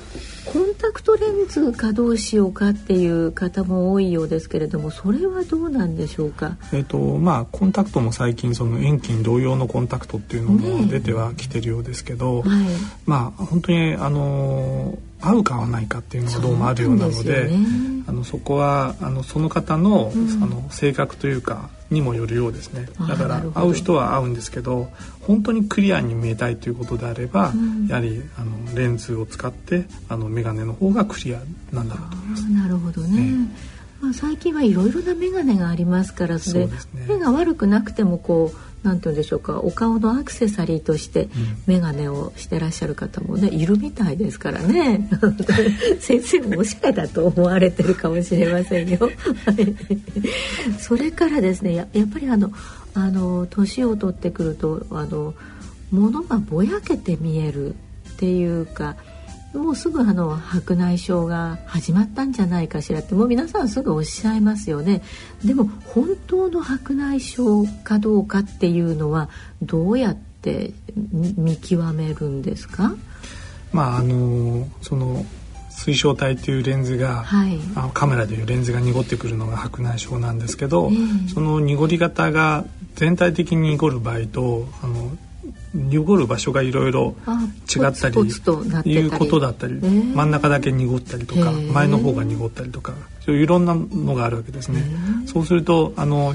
[0.47, 6.57] コンタクトレンズかどうしようかっていう方も多いようですけれどもそれはどうなんでしょうか？
[6.73, 12.67] えっ、とまあコンタクトも最近その遠近同様のコンタクトっていうのも出てはきてるようですけど、ねはい、
[13.07, 17.57] まあ本当にあの合うか合わないかっていうのがどうもあるようなので、ね、
[18.07, 22.87] あのそこはあのその方のうん、あの性格というかにもよるようですね。
[23.09, 24.89] だから会う人は会うんですけど
[25.27, 31.41] 本当にクリアに見えたいということであれば、うん、やはりあのレンズを使ってあの眼鏡の方がクリア
[31.73, 32.51] なんだろうと思います。
[32.51, 33.49] なるほどね、
[34.01, 36.73] まあ、最近はいろいろな眼鏡がありますからそれ、ね、
[37.09, 41.29] 目が悪くなくてもこうなんて言うんでしょうかお顔のアクセサリーとして
[41.67, 45.09] 眼鏡をしてらっしゃる方もねいるみたいですからね。
[46.01, 49.11] 先生もおしゃれだと思われてるかもしれませんよ。
[50.79, 52.53] それからですねややっぱりあの
[52.95, 55.35] あの年を取ってくるとあの
[55.91, 57.77] 物がぼやけて見えるっ
[58.17, 58.97] ていうか
[59.53, 65.03] もうすぐあの白内障が始まったんじゃないかしらってもう皆さんすぐおっしゃいますよね。
[65.45, 69.29] でも本当の白内障かどうかっていうのは
[69.63, 72.97] どうやって見極めるんですか？
[73.73, 75.25] まああのその
[75.71, 85.11] 水晶体というレンズが、はい、あのカメラでいうレンズが濁ってくるのが白内障なんですけど、えー、その濁り方が全体的に濁る場合とあの
[85.75, 87.17] 濁る場所がいろいろ
[87.75, 88.17] 違ったり
[88.85, 92.95] いうことだったり真ん中だけ濁ったりとか前の方が濁ったりとか
[93.27, 94.85] いろんなのがあるわけですね。
[95.27, 96.35] そうするとあの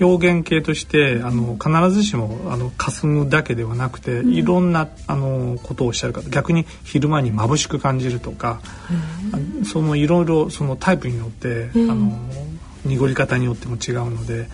[0.00, 8.60] 表現形としてあの必ずしもあの霞むだけではなくて、いろんなあのことをおっしゃる方逆に昼間に眩しく感じるとか
[9.64, 12.18] そのいろいろそのタイプによってあの
[12.84, 14.48] 濁り方によっても違うので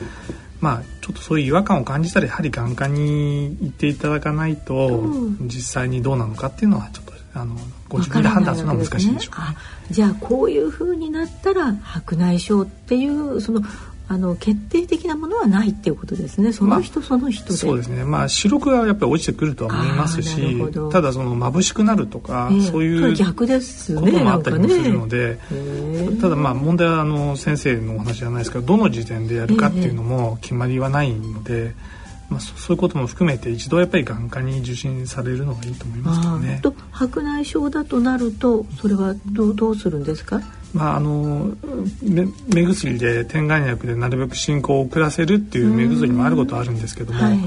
[0.61, 5.05] まあ、ちょっとそういう違和感を感じたらやはり眼科に行っていただかないと、
[5.43, 7.57] 実際にどうなのかっていうのはちょっとあの
[7.89, 9.57] ご自分で判断するのは難しいでしょう、ね、
[9.91, 13.63] じゃあこういうふうになったら白内障っていうその
[14.11, 16.55] あの決定的なものはないっていうことですね。
[16.55, 18.05] その人その人で、まあ、そうですね。
[18.05, 31.67] まあ視力がやっぱり落ちてくるとは思いますしただその眩しくなるとか、えー、そういう逆ですこともあったりもするので、ね、ただまあ問題はあの先生のお話じゃないですけどどの時点でやるかっていうのも決まりはないので。
[31.67, 31.98] えー
[32.29, 36.61] まあ、そういうことも含めて一度やっぱり眼科に受診されるのがいいと思いますけどね。
[36.63, 40.43] と白内障だとなるとそれはどうどうするんですか？
[40.75, 41.57] まあ、あの
[42.03, 47.39] 目薬で点眼薬でなるべく進行を遅らせるっていう目薬もあることはあるんですけども、はい、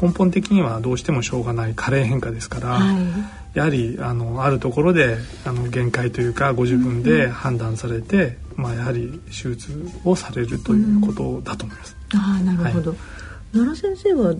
[0.00, 11.96] 根本的にはどうしてもしょうがない加齢変化ですから、はい、やはりあのあるところであの限界というかご自分で判断されて、うん、まあ、やはり手術をされるということだと思います。
[12.14, 12.98] うん、あなるほど、はい
[13.52, 14.34] 奈良先生は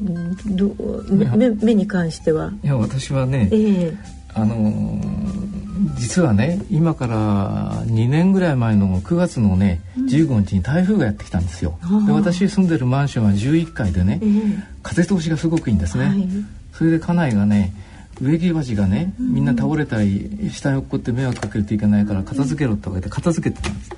[0.46, 0.74] ど
[1.10, 2.52] 目目に関しては？
[2.62, 3.96] いや私はね、えー、
[4.34, 5.00] あの
[5.96, 11.78] 実はね今から2年ぐらい前の9月のね、15日に台風がやってきたんですよ。
[12.06, 14.20] で私住んでるマンションは11階でね、
[14.82, 16.06] 風通しがすごくいいんですね。
[16.06, 16.28] はい、
[16.72, 17.72] それで家内がね
[18.20, 23.90] 植木鉢がねみんな倒れたり下に落っこって迷惑かけるといけないから片付けろってわけで片付けてたんです。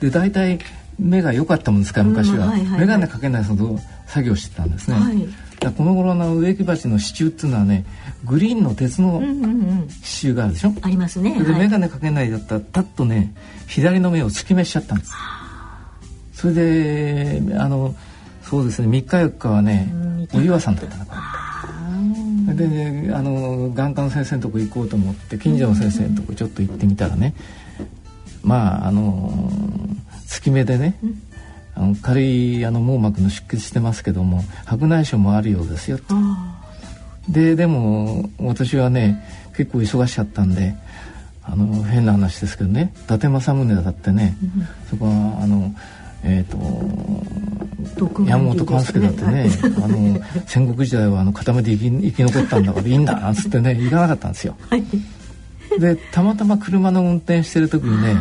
[0.00, 0.58] で大体
[0.98, 3.78] 目が良かったもんですから昔は,、はいはい、眼鏡かけないその
[4.12, 4.96] 作業してたんですね。
[4.96, 5.26] はい。
[5.74, 7.86] この頃の植木鉢の支柱っていうのはね
[8.24, 9.22] グリーンの鉄の
[10.02, 11.42] 支柱があるでしょ、うんうんうん、ありますね。
[11.42, 13.34] で、眼鏡かけないだったらタッとね
[13.68, 15.12] 左の目を突き目しちゃったんです。
[16.34, 17.94] それであの
[18.42, 19.90] そうですね3日4日はね
[20.34, 21.14] お岩さんだったのか
[22.48, 22.54] な。
[22.54, 27.34] であの眼科の先生のとこ行こうと思って近所の先生のとこちょっと行ってみたらね、
[28.42, 29.48] まああの
[30.26, 30.98] 月目でね、
[31.74, 35.98] あの軽いあの網膜の出血してますけども白内障もあるようですよ。
[37.28, 39.24] ででも私はね
[39.56, 40.74] 結構忙しかったんで
[41.44, 45.74] あの変な話ですけどね伊達政宗だってね、うん、そこはあの
[46.24, 49.50] えーと、山本勘介だってね、
[49.82, 54.56] あの戦国時代はあの固めで生き生き残ったんだからいいんだなん つってね行かなかったんですよ。
[54.70, 54.84] はい、
[55.80, 58.16] でたまたま車の運転してる時にね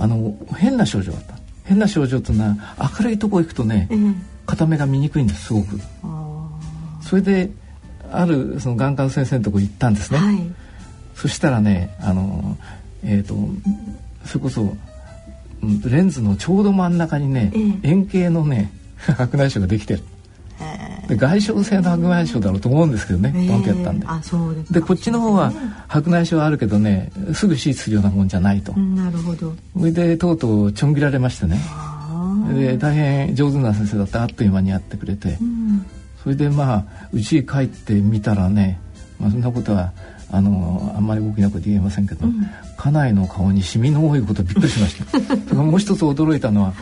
[0.00, 1.31] あの変な症状だった
[1.64, 2.56] 変な症状っていうのは
[2.98, 4.14] 明るいとこ行くとね、えー、
[4.46, 5.78] 片目が見にくいんですすごく。
[7.02, 7.50] それで
[8.10, 10.18] あるその眼科の先生のとこ行ったんですね。
[10.18, 10.38] はい、
[11.14, 12.56] そしたらねあの
[13.04, 13.34] えっ、ー、と
[14.24, 14.76] それこそ
[15.88, 20.02] レンズのちょうど真ん中にね、えー、円形のね白内障ができてる。
[21.12, 24.06] で外傷性の白内障だろうと思うんですけどね、ポンとやったんで。
[24.06, 25.52] あそうですでこっちの方は
[25.88, 28.72] 白内障はあるけどねすぐ手術するようなもんじゃないと。
[28.72, 29.54] なるほど。
[29.78, 31.60] それでとうとうちょん切られましてね。
[32.54, 35.86] で大変上手な先生だってあっという間にやってくれて、うん、
[36.22, 38.80] それでまあうちへ帰ってみたらね、
[39.20, 39.92] まあ、そんなことは
[40.30, 42.46] あのあんまり大きな声で言えませんけど、うん、
[42.76, 46.74] 家内の顔にシミの多いことびっくりしました もう一つ驚いたのは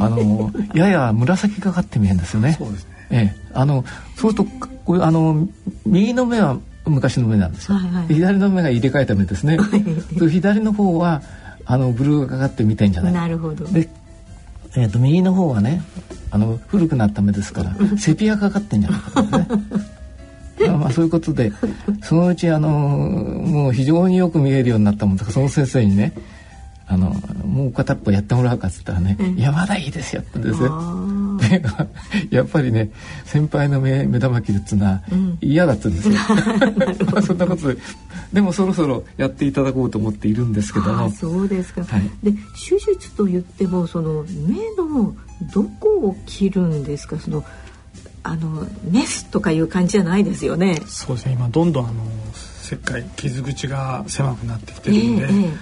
[0.00, 2.56] あのやや紫がかって見えるんですよね。
[2.58, 3.84] そうですねええ、あの
[4.16, 4.50] そうすると
[4.84, 5.48] こうあの
[5.86, 9.58] 右の目は昔の目なんですよ、はいはい、左の目が入れ替えた目ですね。
[10.30, 11.22] 左の方は
[11.64, 13.12] あのブルーがかかって見てんじゃない。
[13.12, 13.64] なるほど。
[13.66, 13.88] で、
[14.76, 15.82] えーと、右の方はね
[16.30, 19.48] あの古くなった目ですから セピアかかってんじゃないかとね。
[20.66, 21.52] まあそういうことで
[22.02, 26.12] そのうちあのもう非常によく見えるようになったもんだからその先生にね
[26.90, 27.10] あの
[27.44, 30.68] もう片っぽやってもらうかっつったらね「うん、いやまだいいですよ」ってですね。
[32.30, 32.90] やっぱりね
[33.24, 35.02] 先輩の目目玉切るっつうのは
[35.40, 36.14] 嫌だっつうんですよ。
[37.22, 37.76] そんなことで
[38.32, 41.10] でもそろそろやっていただこうと思っているんですけども。
[41.10, 41.84] そうですか。
[41.84, 45.14] はい、で手術と言ってもその目の
[45.54, 47.18] どこを切るんですか？
[47.18, 47.44] その
[48.22, 50.82] あのメスとかいう感じじゃないですよね。
[50.86, 51.32] そうですね。
[51.32, 51.94] 今どんどんあの
[52.62, 55.52] 切開傷口が狭くなってきてるんで、えーえー、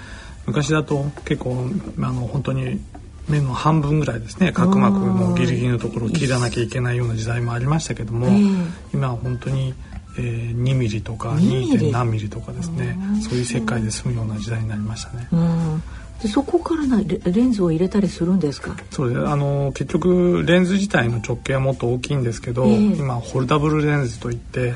[0.47, 1.69] 昔だと結構
[2.01, 2.81] あの本当に
[3.29, 4.53] 目の半分ぐらいですね。
[4.53, 9.75] 角膜のギリギリのところを切らなきゃいけないような時代もありましたけども、えー、今は本当に、
[10.17, 11.91] えー、2ミリとか 2.
[11.91, 12.97] 何ミリとかですね。
[13.23, 15.29] そういう切開で済むような時代になりましたね。
[16.23, 18.75] でそこからなレンズを入れたりするんですか？
[18.91, 19.27] そうです。
[19.27, 24.75] あの結局レンズ自体の直径はもっと大きいんですけど、えー、今ホルダブルレンズといって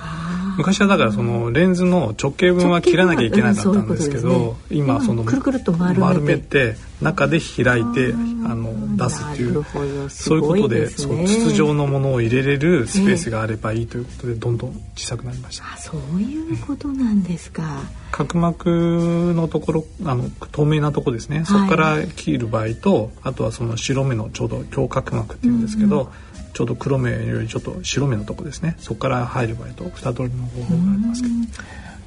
[0.59, 8.13] 昔はだからそのレンズの直径分は切らなきゃいけなかったんですけど、うんね、今そのくるくると丸めて中で開いて
[8.45, 9.65] あの出すっていう
[10.11, 15.65] そういうことで、ね、そう筒状のものを入れれるスペースがあればいいということで、どんどん小さくなりました。
[15.65, 17.63] あそういうことなんですか。
[18.11, 26.11] 角膜のところあの透明なとこですね、そこから切る場合とあとはその白目のちょうど強角膜っていうんですけど、うんうん。
[26.53, 28.77] ちょうど黒目よりちょっと白目のとこですね。
[28.79, 31.35] そこから入る場合と二通りの方法がありますけど。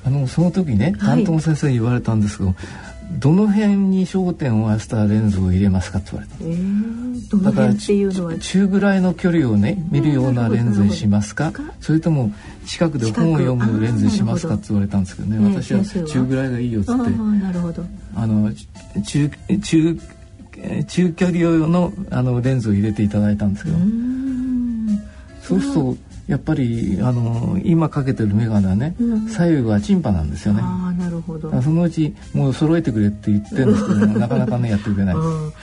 [0.06, 2.58] あのその時ね担当の先生に言われたんですけど、はい、
[3.12, 7.74] どの辺に焦点を合わせたレンズを入れますかって言われた、えー、だから
[8.40, 11.52] 中ぐらいの距離をね見るようなレンズにしますか？
[11.80, 12.32] それとも
[12.66, 15.56] 近くで本を読むレンズにしますかって言われたんですけどね。
[15.56, 17.02] 私は中ぐらいがいいよっつって
[18.16, 18.52] あの
[19.04, 19.30] 中
[19.62, 20.00] 中
[20.88, 23.78] 中距離用のあのレンズを入れていただいたんですけど。
[25.44, 30.62] そうするとやっぱりあの今かけてる眼鏡はね、うん、左右はチンパなんですよね。
[30.64, 35.16] あなるほどそのうちもう揃えてくれって言ってるんですけど なかなかねやってくれない。
[35.16, 35.54] うん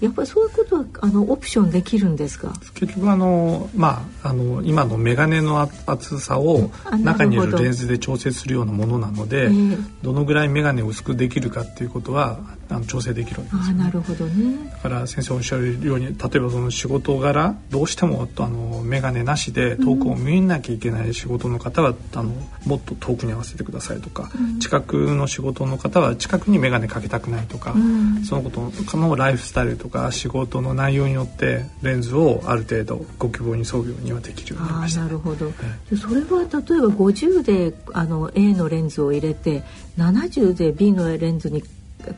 [0.00, 2.52] やっぱりそういうことはあのオプションできるんですか？
[2.74, 6.70] 結局あのまああの今の眼鏡の厚さを
[7.02, 14.70] 中にいるレンズで調整するようなものなので、えー、どのぐらい眼鏡を薄くできるかっていうことはあの調整できるわけです、ね、あなるほどね。
[14.72, 22.30] だから先生おっしゃるように例えばその仕事柄どうしてもあの眼鏡なしで遠くを見なきゃいけない仕事の方は、うん、あの
[22.66, 35.52] もっと遠くに合わせてくださいとか、うん、近くの仕事の方は近くに眼鏡かけたくないとか、うん、そのことのライフスタイルとか仕事の内容によってレンズをある程度ご希望に沿うようにはできるようになりました、ね、なるほど、
[35.96, 36.58] それは例えば
[36.88, 39.62] 50であの A のレンズを入れて
[39.98, 41.62] 70で B のレンズに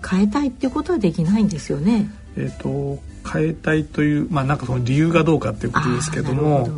[0.08, 2.10] 変えたいっていうことはできないんですよね？
[2.36, 6.68] えーと、変えたいという、まあ、なんかその理由がどうかっていうことですけども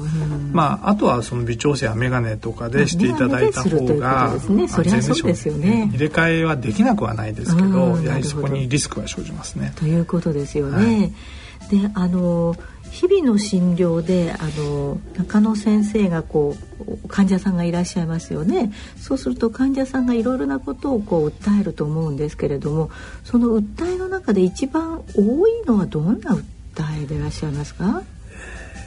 [0.52, 5.90] まあ、あとはその微調整や眼鏡とかでしていただいた方が、ね、そりゃそうですよね。
[5.92, 9.72] 入れ替えはできなくはないですけど、やはりそこにリスクは生じますね。
[9.76, 11.12] ということですよね。
[11.60, 12.56] はい、であの
[12.90, 18.72] 日々の診療であの中野先生がこう患者さんがいらっしゃいますよね。
[18.96, 22.90] そうすると患者さんがいろいろなことをこう訴えると思うんですけれども
[23.24, 28.02] その訴えの中で一番多いのはどんな訴えでいらっしゃいますか、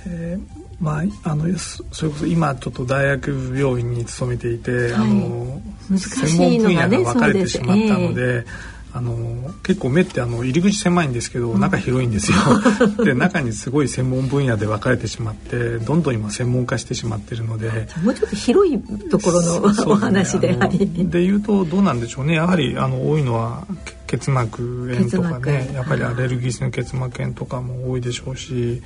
[0.08, 5.62] えーまあ、あのそれこそ今ちょっと大学病院に勤めていて、はい、あの
[5.96, 8.46] 専門分野が分かれてしまったので。
[8.94, 9.16] あの
[9.64, 12.38] 結構目ってあの入り口狭いんですけど中広いんですよ。
[13.06, 17.88] で中にすごい専門分野で分かれてしまってどんどん今専門化してしまってるので。
[18.04, 18.80] もうちょっと広い
[19.10, 20.58] ところの、ね、お話で。
[20.58, 22.36] で言うとどうなんでしょうね。
[22.36, 23.66] やはりあの多いのは
[24.08, 28.82] 結膜炎とかねやっぱりアレルギー性の結膜炎とかも多いでしょうし。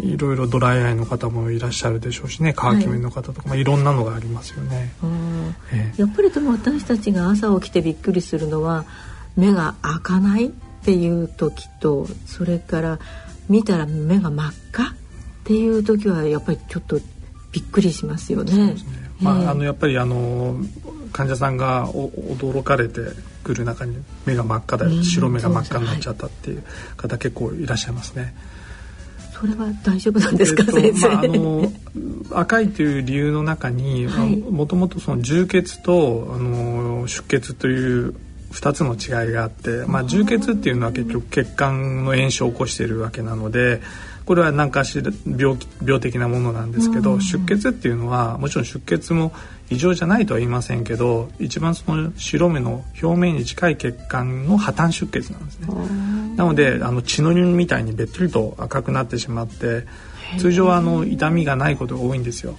[0.00, 2.52] いろいろドライアイの方もいらっしゃるでしょうしね。
[2.56, 3.48] 乾き目の方とか、はい。
[3.50, 4.92] まあ、いろんなのがありますよね、
[5.72, 8.84] えー、やっぱりでも私たちが朝起きてびっくりするのは
[9.36, 10.50] 目が開かないっ
[10.84, 12.98] ていう時とそれから
[13.48, 14.86] 見たら目が真っ赤っ
[15.44, 16.98] ていう時はやっぱりちょっと
[17.52, 18.74] びっくりしますよね。
[18.74, 18.76] ね。
[19.20, 20.56] まあ、あのやっぱりあの
[21.12, 23.00] 患者さんが驚かれて
[23.44, 26.64] くる中に目が真っ赤だよ白目が真っ赤になっちゃったっていう
[26.96, 28.34] 方結構いらっしゃいますね。
[29.32, 31.72] それは大丈夫なんですか、えー、先生、まあ、あの
[32.32, 38.14] 赤いという理由の中にもともとその充血とあの出血という
[38.54, 43.82] 2つの違いがあって、まあ、充血っていうのは結局血管の炎症を起こしているわけなので
[44.24, 49.32] これは何かしら病病的なものなんですけど、出血っていうのはもちろん出血も
[49.68, 55.68] 異常じゃないとは言いませんけど一番その白目の表面に近い血管の破綻出血なんですね。
[56.36, 59.84] なのであの血のりみたいにべっとりと赤くなってしまって
[60.38, 62.56] 通常はあの痛みがないことが多いんですよ。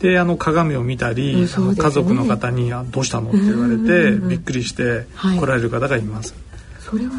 [0.00, 5.06] であの鏡を見たり、あの家族の方に「どうしたの?」って言われてびっくりして
[5.38, 6.34] 来られる方がいます。
[6.80, 7.12] それは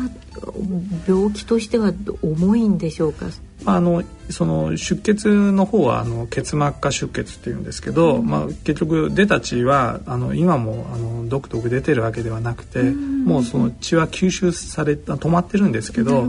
[1.08, 3.26] 病気としては重いんでしょうか？
[3.66, 16.24] あのその出血の方はあの結膜下出血っていうんですけど、うん、まあ、結局出た血はあの今もあのドクドク出てるわけではなくて、うん、もうその血は吸収され止まってるんですけど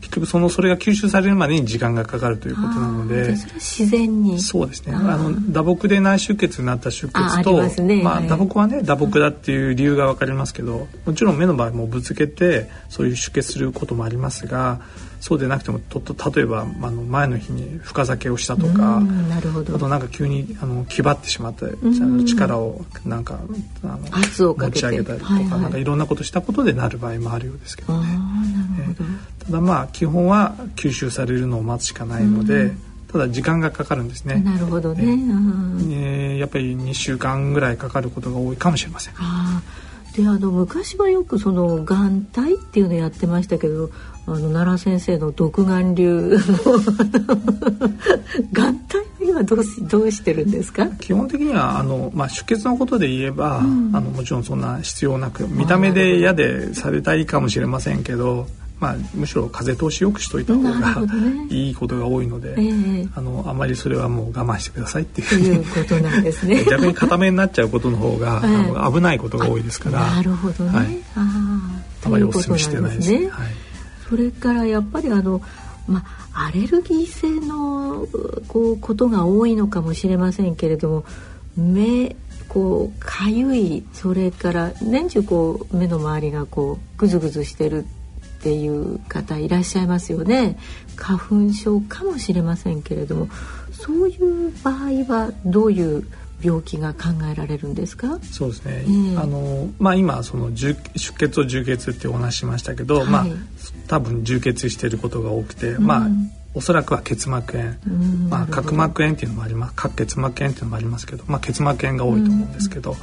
[0.00, 4.40] 結局そのそれが吸収されるまでに時間がかかるということなので自然に。
[4.40, 4.94] そうですね。
[4.94, 14.80] あの打撲で内出血になった出血とま、ね,、まあ、打撲はね打撲だっていう理由が分かりますけどもちろん目の場合もぶつけてそういう出血することもありますが。
[15.24, 21.64] そうでなくても例えばあの前の日に深酒をしたとかなるほどあとなんか急にあの気張ってしまって
[22.26, 23.40] 力をなんか
[23.84, 23.98] あの
[24.54, 28.18] 持ち上げたりとかはいはい、なんかいろんなことしたことでなる場合もあるようですけどね。
[29.46, 32.72] ただまあ基本は吸収されるのを待つしかないので。
[33.14, 34.42] ただ時間がかかるんですね。
[34.44, 35.04] なるほどね。
[35.04, 39.14] えー、やっぱり2週間ぐらいかかることが多いかもしれません。
[40.16, 43.90] であの昔はよくその眼帯っていうのやってましたけど
[44.26, 46.40] あの奈良先生の独眼流の
[48.52, 48.80] 眼
[49.20, 50.86] 帯はどうしどうしてるんですか？
[50.86, 58.46] 基本的にはあの、まあ、出血のことで言えば、うん、あのもちろんそんな必要なく見た目で嫌でされたいかもしれませんけど。
[58.80, 65.64] まあ、むしろ風通しよくしといた方が、ね、いいことが多いので、えー、あのあまりそれはもう我慢してくださいっていう。
[65.64, 66.64] ことなんですね。
[66.68, 70.00] 逆に固めになっちゃうことの方が、 えー、あの危ないことが多いですから。
[70.00, 73.28] なるほどね、はい、ああまりお勧めしてないですね。
[73.28, 73.46] はい。
[74.08, 75.40] それからやっぱりあの
[75.86, 76.02] ま
[76.32, 78.06] あ、アレルギー性の
[78.48, 81.04] こうことが多いのかもしれませんけれども
[81.56, 82.16] 目
[82.48, 87.84] こうかゆいそれから年中こう目の周りがこうグズグズしてる
[88.44, 90.58] っていう方いらっしゃいますよね。
[90.96, 93.28] 花粉症かもしれませんけれども
[93.72, 94.76] そういう場合
[95.10, 96.06] はどういう
[96.42, 98.18] 病気が考えられるんですか？
[98.20, 103.26] そうですね、えー、あのまあ、今その出血を充血ってお話しましたけど、はい、まあ、
[103.88, 106.08] 多分充血していることが多くて、うん、まあ
[106.52, 109.74] おそらくは結膜炎、うん、まあ、角膜炎っていうのもあります。
[109.74, 112.94] 角結膜炎っていうのもありますけど、まあ、結膜炎が多いと思うんですけど、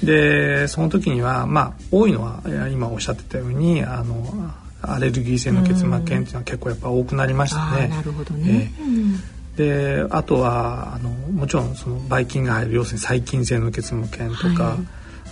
[0.00, 4.52] うん、でその時にはまあ多いのは今おっしゃってたようにあの
[4.88, 7.88] アレルギー性の結膜炎っていうのは結構やっぱ多くなりましたね。
[7.88, 14.78] なるほどね、えーであとはあのもちろんそのばい菌が入る要するに細菌性の結膜炎とか、はい、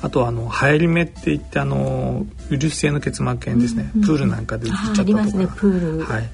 [0.01, 6.31] あとはあの流行り目っていってあのウイルス性の結膜炎ですね、うんうん、プールなんかで映っちゃったとか、ね、はい。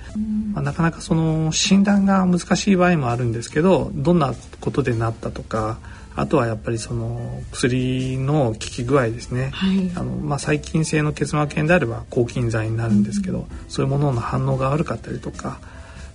[0.53, 5.79] まあ、なかなかその診断が難しい場合もあるんですけどどんなことでなったとか
[6.17, 15.61] あとはやっぱりその薬の効き具合ですね、はい、あのまあ、細菌性の結膜炎であれば抗菌剤になるんですけど、うん、そういうものの反応が悪かったりとか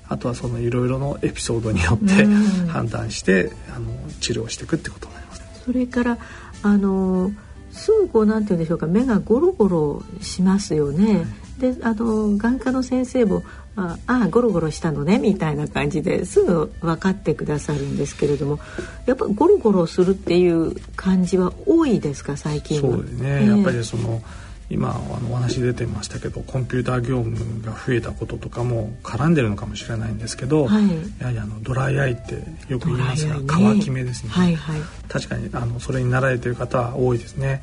[0.08, 2.26] あとはそのいろいろのエピソードによって
[2.68, 3.88] 判断して、あの
[4.20, 5.64] 治療していくってことになります。
[5.66, 6.18] それから
[6.62, 7.32] あの
[7.72, 11.26] すぐこうなんて言うんでしょうか目がゴロゴロしますよね。
[11.60, 13.43] であの眼科の先生も
[13.76, 18.59] ああゴロゴロしたのねみたいな感じですぐ分かってくださるんですけれども
[19.05, 24.21] やっぱゴロゴロするっていう感じは多いですか最近そうですね、えー、やっぱりその
[24.70, 30.89] 今あのお話出てましたけどコンピューター業務が増えたこととかも絡んでるのかもしれないんですけど、はい、
[31.20, 37.61] やはりあのドライアイってよく言いますが、ね、乾き目ですね、はいはい、確かにあのそれになられてる方は多いですね。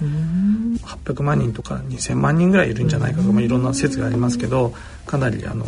[0.85, 4.73] 800万人とか2000万人ぐらいいるんじゃないかとか、まあ、いろんな説がありますけど
[5.07, 5.67] かなりあの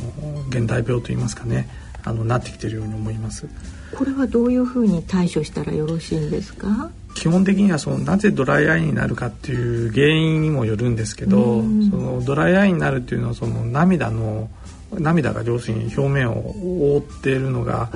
[0.48, 1.68] 現代病といいますかね。
[2.06, 3.48] あのなってきてるように思います。
[3.96, 6.90] これはどういうふうに対処したらよろしいんですか？
[7.24, 14.50] 基本的にはそのなぜドライアイになるかっていう原因にもよるんですけど、そのドライアイになるっていうのはその涙の
[14.92, 17.88] 涙が要するに表面を覆っているのが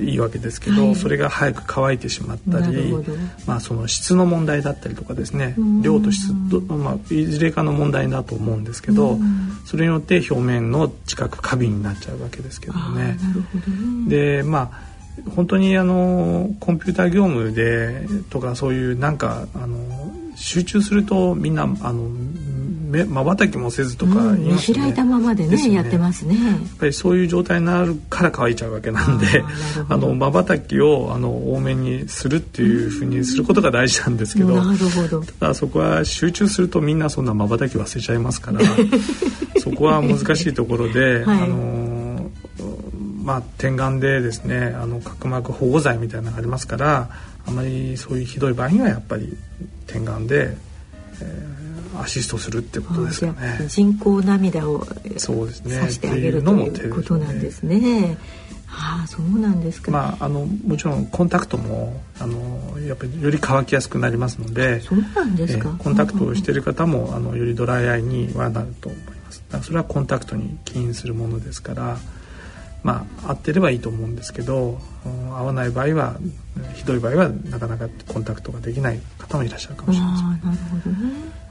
[0.00, 2.94] いいわけですけど、はい、それが早く乾いてしまったり、
[3.46, 9.18] まあ、その質の問題だったりとかですね量と質と、まあ、いずれかの問題だと思うんですけど
[9.64, 13.18] それによって表面の近くカビになっちゃうわけですけどね。
[14.06, 14.91] でまあ
[15.34, 19.76] 本当にあのコンピューター業務でとかそういうなんかあの
[20.34, 22.08] 集中するとみんなあの
[23.08, 26.34] まばたきもせずとかね、うん、開いたままでね、ね、やってますね。
[26.34, 29.42] やっぱりそういう状態になるから乾いちゃうわけなんで
[29.88, 35.22] あのまばたきをあの多めにするっていうふうにすることが大事なんですけどなるほど。
[35.22, 38.60] ただそこは集中するとみんなそんなまばたき忘れちゃいますから
[39.58, 42.30] そこは難しいところで、はい、あの
[43.22, 47.10] まあ、点眼でですねあの角膜保護剤みたいなのがありますから
[47.46, 49.36] あまりそういうひどい場合にはやっぱり
[49.86, 50.56] 点眼で、
[51.20, 53.66] えー、アシストするってことですよね。
[53.68, 58.16] 人工涙をそうですねしてあげるということなんですね。
[58.72, 59.90] はあ、そうなんですか。
[59.90, 64.80] まあ、あの、もちろんコンタクトも、あの、やっぱりより乾きやすくなりますので。
[64.80, 65.74] そうなんですか。
[65.78, 69.42] コンタクトをしている方も、あの、よりドライアイにはなると思います。
[69.62, 71.98] それはコンタクトに起因するものですから。
[72.82, 76.16] まあ合ってればいいと思うんですけど、合わない場合は
[76.74, 80.26] ひどい場合はなかなかコンタクトができない方もいらっしゃるかもしれません。
[80.26, 81.42] なるほどね。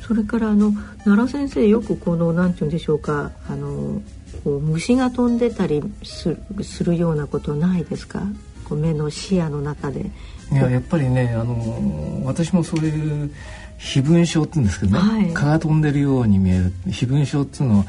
[0.00, 0.72] それからあの
[1.04, 4.02] 奈良先生よくこのなんて言うんでしょうかあの
[4.44, 8.22] こう虫が飛んでたりすするようなことないですか？
[8.68, 10.10] こう目の視野の中で。
[10.52, 13.30] いややっぱりねあの私もそういう
[13.78, 16.72] 飛蚊症って言うんですけどね、はい、蚊が飛んでるように見える。
[16.90, 17.86] 飛蚊症っていうのは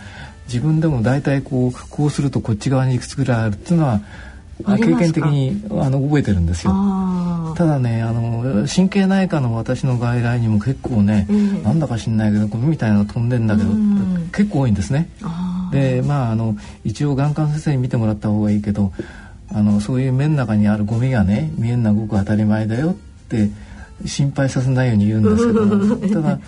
[0.47, 4.01] 自分でも大体こうこうするとこっち側にいくつぐらいあるっていうのは
[4.63, 6.73] 経験的にあの覚えてるんですよ。
[7.57, 13.69] ただねあの神経内科の私の外来にも結構ね、えー、なんだか知んないけどゴミみたいなの飛んでんだけど、
[14.31, 15.09] 結構多いんですね。
[15.71, 18.93] でまああの一応眼科先生に見てもらった方がいいけど
[19.53, 22.95] あのそういう目の中にあるゴミがね見えんのはごく当たり前だよっ
[23.29, 23.49] て
[24.05, 26.39] 心配させないように言うんですけど ただ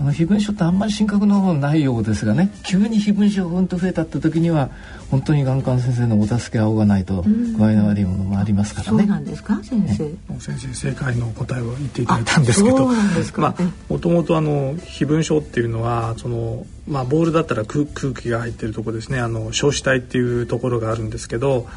[0.00, 4.70] あの非分症ってあんまり深刻な方ないようですがね急に非分症がうんと増えたって時には
[5.10, 8.98] 本当に眼科先生のお助け合おうがないと具合の悪いものもありますからね。
[8.98, 10.04] そうなんですか先生。
[10.04, 13.54] ね、先生正解の答えを言っていただいたんですけど、まあ
[13.90, 21.68] もともとあの非分症っていうのはそのまあボールだったら空空気が入ってるところですねあの小子体っていうところがあるんですけど、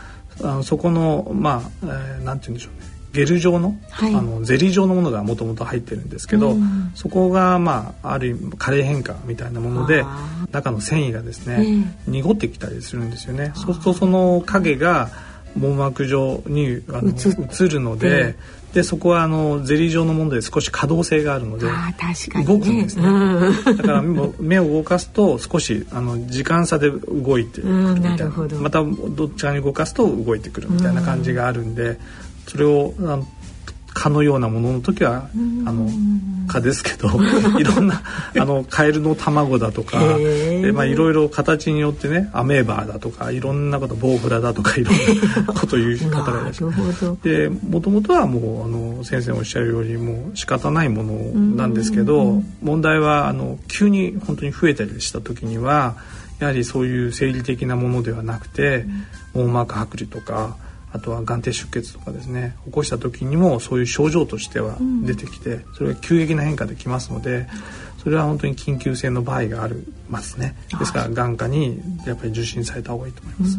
[0.42, 2.93] あのそこのまあ、えー、なんて言うんでしょうね。
[3.14, 3.76] ゲル状の？
[3.92, 10.04] はい、あのゼリー状のものがもともと入ってるんですけど、うん、そこが、まあ、ある意味加齢変化みたいなもので
[10.52, 13.52] 中の繊維がですね、えー、濁ってきたりするんですよね。
[13.56, 15.10] そうするとその影が
[15.56, 18.36] 網膜上にあの映るので、
[18.74, 21.68] でそこはあのゼリー状のもので少し可動性があるので
[22.44, 23.06] 動くんですね、
[23.78, 28.30] だから目を動かすと少しあの時間差で動いてくるみたいな。
[28.60, 32.00] またどっちかに動かすと動いてくるみたいな感じがあるんで
[32.54, 32.94] それを
[33.96, 35.90] 蚊のようなものの時はあの
[36.48, 37.10] 蚊ですけど
[37.60, 38.04] いろんな
[38.40, 44.96] あのカエルの卵だとかで、まあ、いろいろ形によってねアメーバーだとかいろんなことボウフラだとかいろん
[45.48, 47.18] な こと言う方がいらっしゃる。
[47.24, 51.14] でもともとはもうあの先生おっしゃるようにもう仕方ないもの
[51.56, 55.96] なんですけど問題はあの急に本当に増えたりした時には
[56.38, 58.86] やはりそういう生理的なものではなくて
[59.34, 60.56] 網膜剥離とか。
[60.94, 67.48] あとは眼底出血とかですね起こした時にもそういう症状としては出てきて、うん、それが急激な変化できますので
[68.04, 69.76] それは本当に緊急性の場合があり
[70.10, 70.56] ますね。
[70.78, 73.58] ですから眼科にやっぱり受診された方がいいと思います。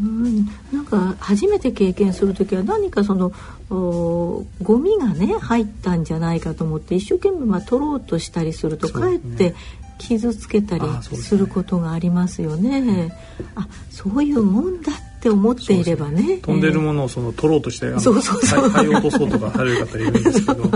[0.77, 3.33] なんか初めて経験する時は何かその
[3.71, 4.45] ゴ
[4.79, 9.55] ミがね入ったんじゃないかと思って一生懸命まあ取ろうとしたりするとかえって
[9.97, 13.17] 傷つけたりすることがありますよね。
[13.55, 14.93] あそういうもんだ
[15.25, 16.37] って思っていればね。
[16.43, 18.69] 飛んでるものをその取ろうとして、そうそうそう。
[18.69, 20.71] 落とそうとかされる方いるんですけど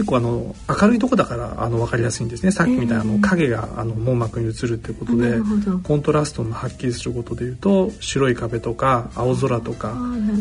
[0.00, 2.52] 結構あの明るいとこだからあの分かりやすいんですね。
[2.52, 5.38] さっきみたいなあの影があの網膜に映るっていうことで、
[5.82, 9.94] コントラストのはっきりすることでいうと白い壁とか青空とか。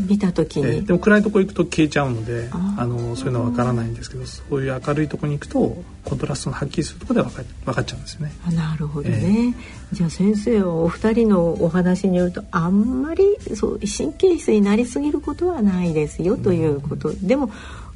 [0.07, 8.31] 見た時に、えー、でも暗いとこ行くと消えちゃうのであのそういうのは分からないんですけどそういう明るいとこに行くとコントラストのはっきりするところで分か分かっちゃうんですよね。
[8.53, 9.53] なるほどね、
[9.91, 13.23] えー、じゃあ先生はお二人のお話によるとあんまり
[13.55, 17.51] そう神経質になりすぎることはないですよということ、うん、でも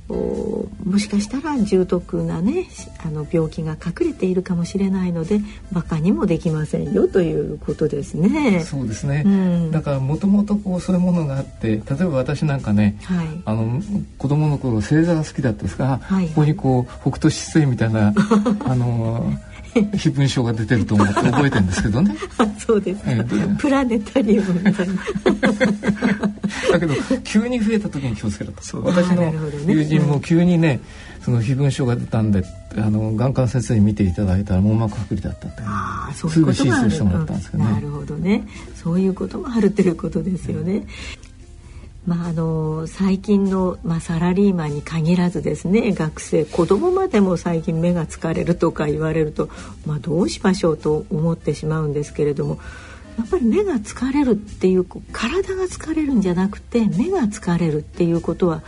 [0.09, 2.67] もしかしたら重篤なね
[3.05, 5.39] あの病気が隠れているかもしれないので
[5.71, 8.63] バカにもできませんよということですね。
[8.63, 13.81] そうですね、うん、だからもともとこうそういうものがあって例えば私なんかね、はい、あの
[14.17, 18.13] 子供の頃星座が好きだったですが、はい、ここにこう北斗七星みたいな
[18.65, 19.33] あの
[19.97, 22.15] 非文書が出てると思って覚えてるんですけどね。
[22.59, 24.93] そうです、えー、プラネタリウムみたいな。
[26.71, 26.93] だけど
[27.23, 28.61] 急に増えた時に気をつけろと。
[28.83, 29.33] 私の
[29.67, 30.79] 友人も急にね
[31.23, 32.43] その非文書が出たんで
[32.75, 35.61] あの眼科の先生に見ていただいたら網膜剥離だったって。
[35.65, 37.71] あそういうことすぐ手術してもらったんですけどね。
[37.71, 38.47] なるほどね。
[38.81, 40.87] そういうこともあるっていうことですよね、うん
[42.05, 49.49] まあ、あの最近の、まあ、サラリーマンに限らずですね学生子供までも最近目が疲れるとか言われると、
[49.85, 52.59] まあ、どうしましょうと思ってしまうんですけれども
[53.17, 58.63] やっぱり目が疲れるっていう体が疲れるんじゃなくて目が疲れるっていうことは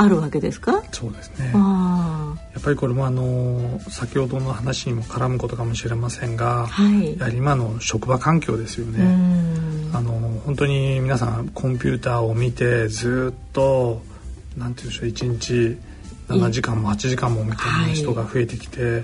[0.00, 0.84] あるわけですか？
[0.92, 1.50] そうですね。
[1.52, 9.00] やっぱりこれもあの先ほどの話にも絡むことかもしれませんが、はい、やはり今の職場環境ですよね。
[9.92, 10.12] あの
[10.46, 14.02] 本当に皆さんコンピューターを見てずっと
[14.56, 15.78] なんていうんでしょう一日
[16.28, 19.02] 7時間も8時間も見てる人が増えてきて、はい、や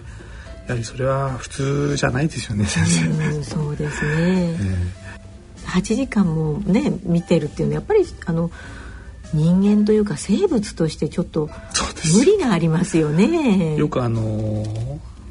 [0.69, 3.43] はりそれは普通じゃないですよね先生。
[3.43, 8.51] そうですね、 えー、8時間もね見てるっていうのはやっぱりあの
[9.35, 11.51] 人間というか生物としてちょっと
[12.17, 13.77] 無理がありますよね。
[13.77, 14.65] よくあの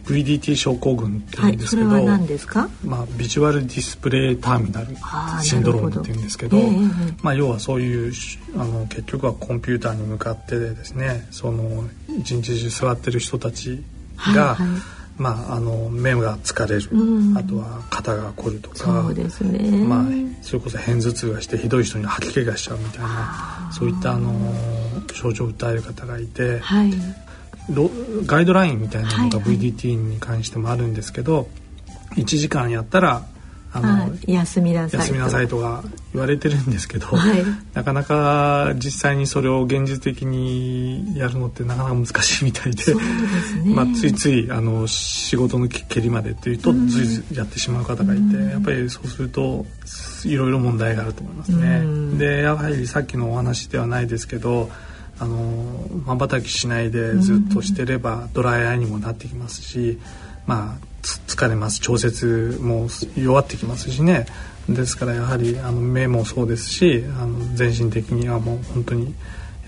[0.05, 4.87] VDT 症候群って言うんですけど、はい、何ですか、まあ、ビジュアルディスプレイターミナル
[5.41, 8.13] シンドロームって言うんですけど、えー、まあ、要はそういう
[8.57, 11.85] あの結局はコンピューターに向かってですねその
[12.19, 13.81] 一日中座ってる人たち
[14.35, 18.75] が、はいはいまあ、あの目が疲れる、うん、あとは肩が凝るとか。
[18.77, 20.03] そうですね、まあ、
[20.41, 24.31] それこそ片頭痛がしてひどい人に吐き気がしちゃうみたいなそういったあの
[25.13, 26.91] 症状を訴える方がいて、はい、
[28.25, 33.25] ガイドラインみたいなのが VDT に関してもあるんですけど、はいはい、1時間やったら
[33.75, 37.43] あの休みなさい休みなさいとか言われてるんですけど、はい、
[37.73, 43.01] なかなか実際にそれを現実的にやるのってなかなか難しいみたいで、ね、
[43.73, 49.65] まあ、ついついあの仕事の蹴りまでっていうとずいずいやってしまう方がいて、やっぱりそうすると
[50.25, 52.17] いろいろ問題があると思いますね。
[52.17, 54.69] でやはりさっきのお話ではないですけど
[55.19, 59.99] あの瞬きしないでずっとしてればドライアイにもなってきますし、
[60.45, 61.79] まあ疲れます。
[61.79, 64.25] 調節も弱ってきますしね。
[64.69, 69.13] ですからやはりあの目もそうですしあの全身的にはもう本当に、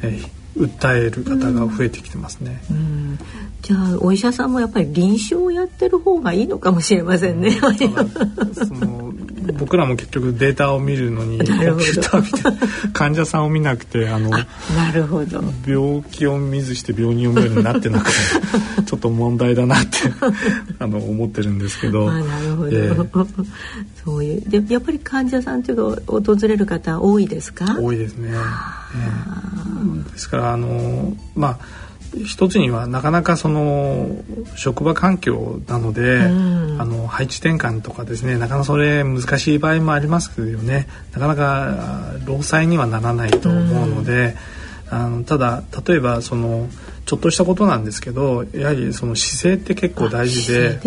[0.01, 3.19] えー、訴える方が増えてきてますね、うん、
[3.65, 9.11] じゃあお医者さんもやっぱり臨床をやってる方がいいのかもしれませんね、うん、その
[9.57, 11.39] 僕らも結局データを見るのに
[12.93, 14.45] 患者さんを見なくてあのな
[14.93, 15.41] るほど。
[15.67, 19.97] 病気を見ずして病人を見るようになってなくてちょっと問題だなって
[20.77, 22.11] あの思ってるんですけど。
[22.11, 23.27] なるほど、えー、
[24.03, 27.77] そういうでやっぱり患者さんというか訪れる方多いですか？
[27.79, 28.29] 多いですね。
[28.29, 31.84] えー、ですからあのまあ
[32.23, 34.17] 一つにはなかなかその
[34.55, 44.35] 職場環境なので、うん、あの配置転換とかですねなかなかそれ難しい場合もありますよねなかなか労災にはならないと思うので、
[44.91, 46.69] うん、あのただ例えばその
[47.05, 50.79] ちょっとしたことなんですけどやはりその姿勢って結構大事で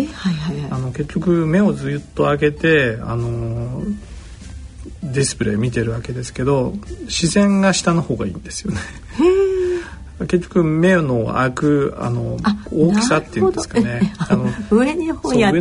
[0.69, 3.83] あの結局目をずっと上げてあの
[5.03, 6.73] ディスプレイ見てるわけですけど
[7.07, 8.79] 視線が下の方がいいんですよね。
[10.27, 12.37] 結局目の開くあの
[12.71, 14.13] 大きさっていうんですかね。
[14.19, 15.51] あの 上の方にあ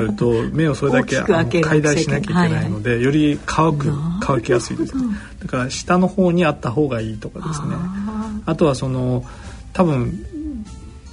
[0.00, 4.94] ると目をそれだけ解体しなきゃいけないので、はい、より乾く乾きやすいです
[5.42, 7.68] だから下の方にあった方がいいとかですね。
[8.46, 9.24] あとはその
[9.72, 10.24] 多分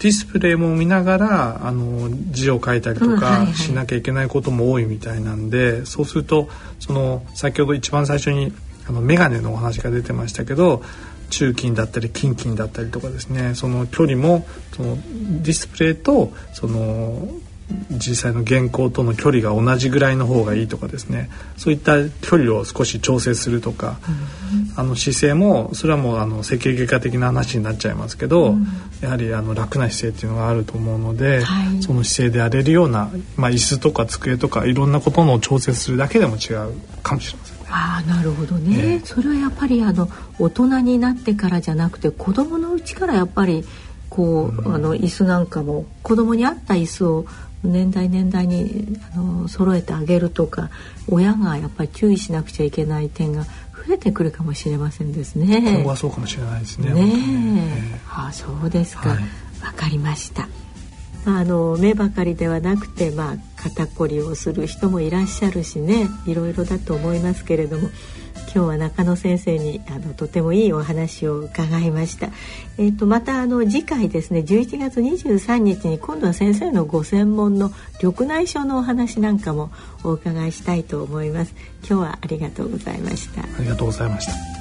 [0.01, 6.49] ディスプレイも見ながらあの字を書いたりとかしなきゃいけないことも多いみたいなんで、うんはいはい、そうすると
[6.79, 8.51] その先ほど一番最初に
[8.87, 10.81] あの眼鏡のお話が出てましたけど
[11.31, 14.95] 中近だったり近々だったりとかですねその距離もその
[15.41, 17.27] ディスプレイとその
[17.89, 23.99] 実際の原稿との距離が同じぐらいの方がいいとかですねそういった距離を少し調整するとか、
[24.75, 28.67] うん、あの姿勢もそれはもうあの整形外科的な話になっちゃいますけど、うん、
[29.01, 36.73] やはりあの楽な姿勢っていうのがあると思うので、はい、その姿勢でやれるような、まあ、椅子とか机とかいろんなことの調整するだけでも違う
[37.03, 37.50] かもしれません。
[37.71, 40.09] あなるほどね、えー、それはやっぱりあの
[40.39, 43.63] 大人になってからじゃなくて子供のうちからやっぱり
[44.09, 47.25] こう、うん、あの椅子なんかも子供に合った椅子を
[47.63, 50.69] 年代年代にあの揃えてあげるとか
[51.07, 53.43] 親がやっぱり注意しなくちゃいけない点が
[53.87, 55.59] 増えてくるかもしれませんですね。
[55.61, 56.93] 今後はそうかもしれないですね。
[56.93, 59.09] ねああそうですか。
[59.09, 59.21] わ、は
[59.71, 60.47] い、かりました。
[61.25, 67.89] まあ、あの目ばかりではなくて、まあ、肩こりをする人もいらっしゃるしねいろいろだと思いますけれども
[68.53, 72.27] 今日は中野先生にあのとてもいいお話を伺いました。
[72.77, 77.71] えっ、ー、とまたあの次回ですね11月23日に今度は先生のご専門の
[78.03, 79.71] 緑内障のお話なんかも
[80.03, 81.53] お伺いしたいと思います。
[81.87, 83.41] 今日はありがとうございました。
[83.43, 84.60] ありがとうございました。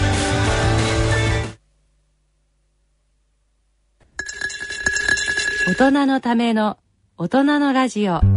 [5.81, 6.77] 大人のための
[7.17, 8.21] 大人のラジオ。
[8.21, 8.29] 今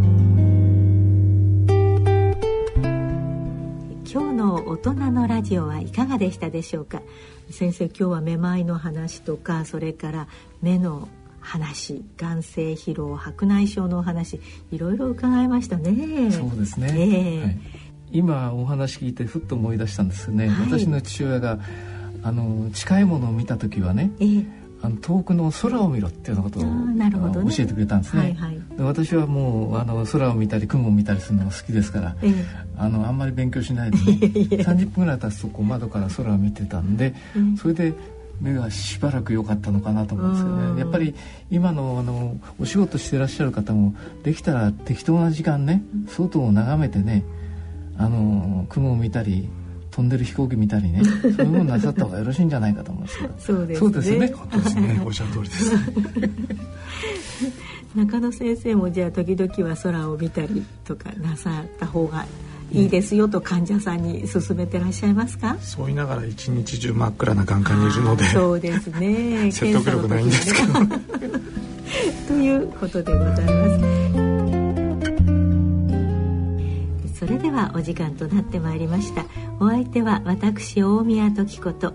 [4.07, 7.03] 日の大人のラジオはいかがでしたでしょうか？
[7.51, 10.26] 先生今日はめまいの話とかそれから
[10.62, 11.07] 目の
[11.38, 14.40] 話眼性疲労白内障のお話
[14.72, 16.30] いろいろ伺いましたね。
[16.30, 17.59] そうですね、えーはい、
[18.11, 21.59] 今お話聞いてふっと思い出したんですよね、はい、私の父親が
[22.22, 27.11] あの近いものを見た時はね、えーあの遠くの空を見ろっていうようなことを、ね、
[27.57, 28.22] 教えてくれたんですね。
[28.22, 32.32] はいはい、で私はもうあの空を見たり雲を見たりするのが好きですから、ええ、
[32.76, 34.05] あのあんまり勉強しないで ね
[34.62, 37.14] 30分ぐらい経つとこう窓から空を見てたんで、
[37.57, 37.95] それで
[38.43, 40.80] 目がしばらく良かったのかなと思うんですよね。
[40.80, 41.14] やっぱり
[41.51, 47.24] 今のあのお仕事してらっしゃる方もできたら適当な時間ね外を眺めてね
[47.97, 49.49] あの雲を見たり
[49.95, 53.34] 飛んでる飛行機見たりね そういうものなさった方がよろしいんじゃないかと思うんですけど。
[53.38, 53.78] そうですね。
[53.78, 54.18] そうですね。
[54.18, 55.03] ですね。
[55.07, 55.72] おっしゃる通りです
[57.95, 62.26] 中野先生もじゃあ時々は空を見たりとかなさった方が
[62.72, 68.24] いいですよと患者さんに勧めてらっしゃいますか、そう言いながら一日中真っ暗な眼科にいるので。
[68.24, 69.51] そうですね。
[69.55, 70.72] 説得力ないんですけど。
[72.26, 74.34] ということでございます
[77.25, 79.25] それではお時間となってまいりました。
[79.59, 81.95] お相手は私大宮時子と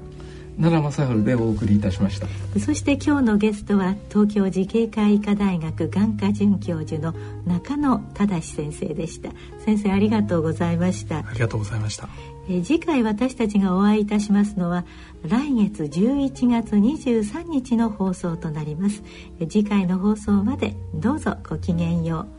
[0.60, 2.28] 奈良正治でお送りいたしました。
[2.60, 7.14] そして今日のゲストは東京慈恵会医科大学眼科准教授の
[7.46, 9.30] 中野忠先生でした。
[9.64, 11.20] 先生ありがとうございました。
[11.20, 12.10] ありがとうございました。
[12.50, 14.84] え次回私たちがお会いいたしますのは
[15.22, 19.04] 来月11月23日の放送となります。
[19.48, 22.26] 次回の放送までどうぞごきげんよ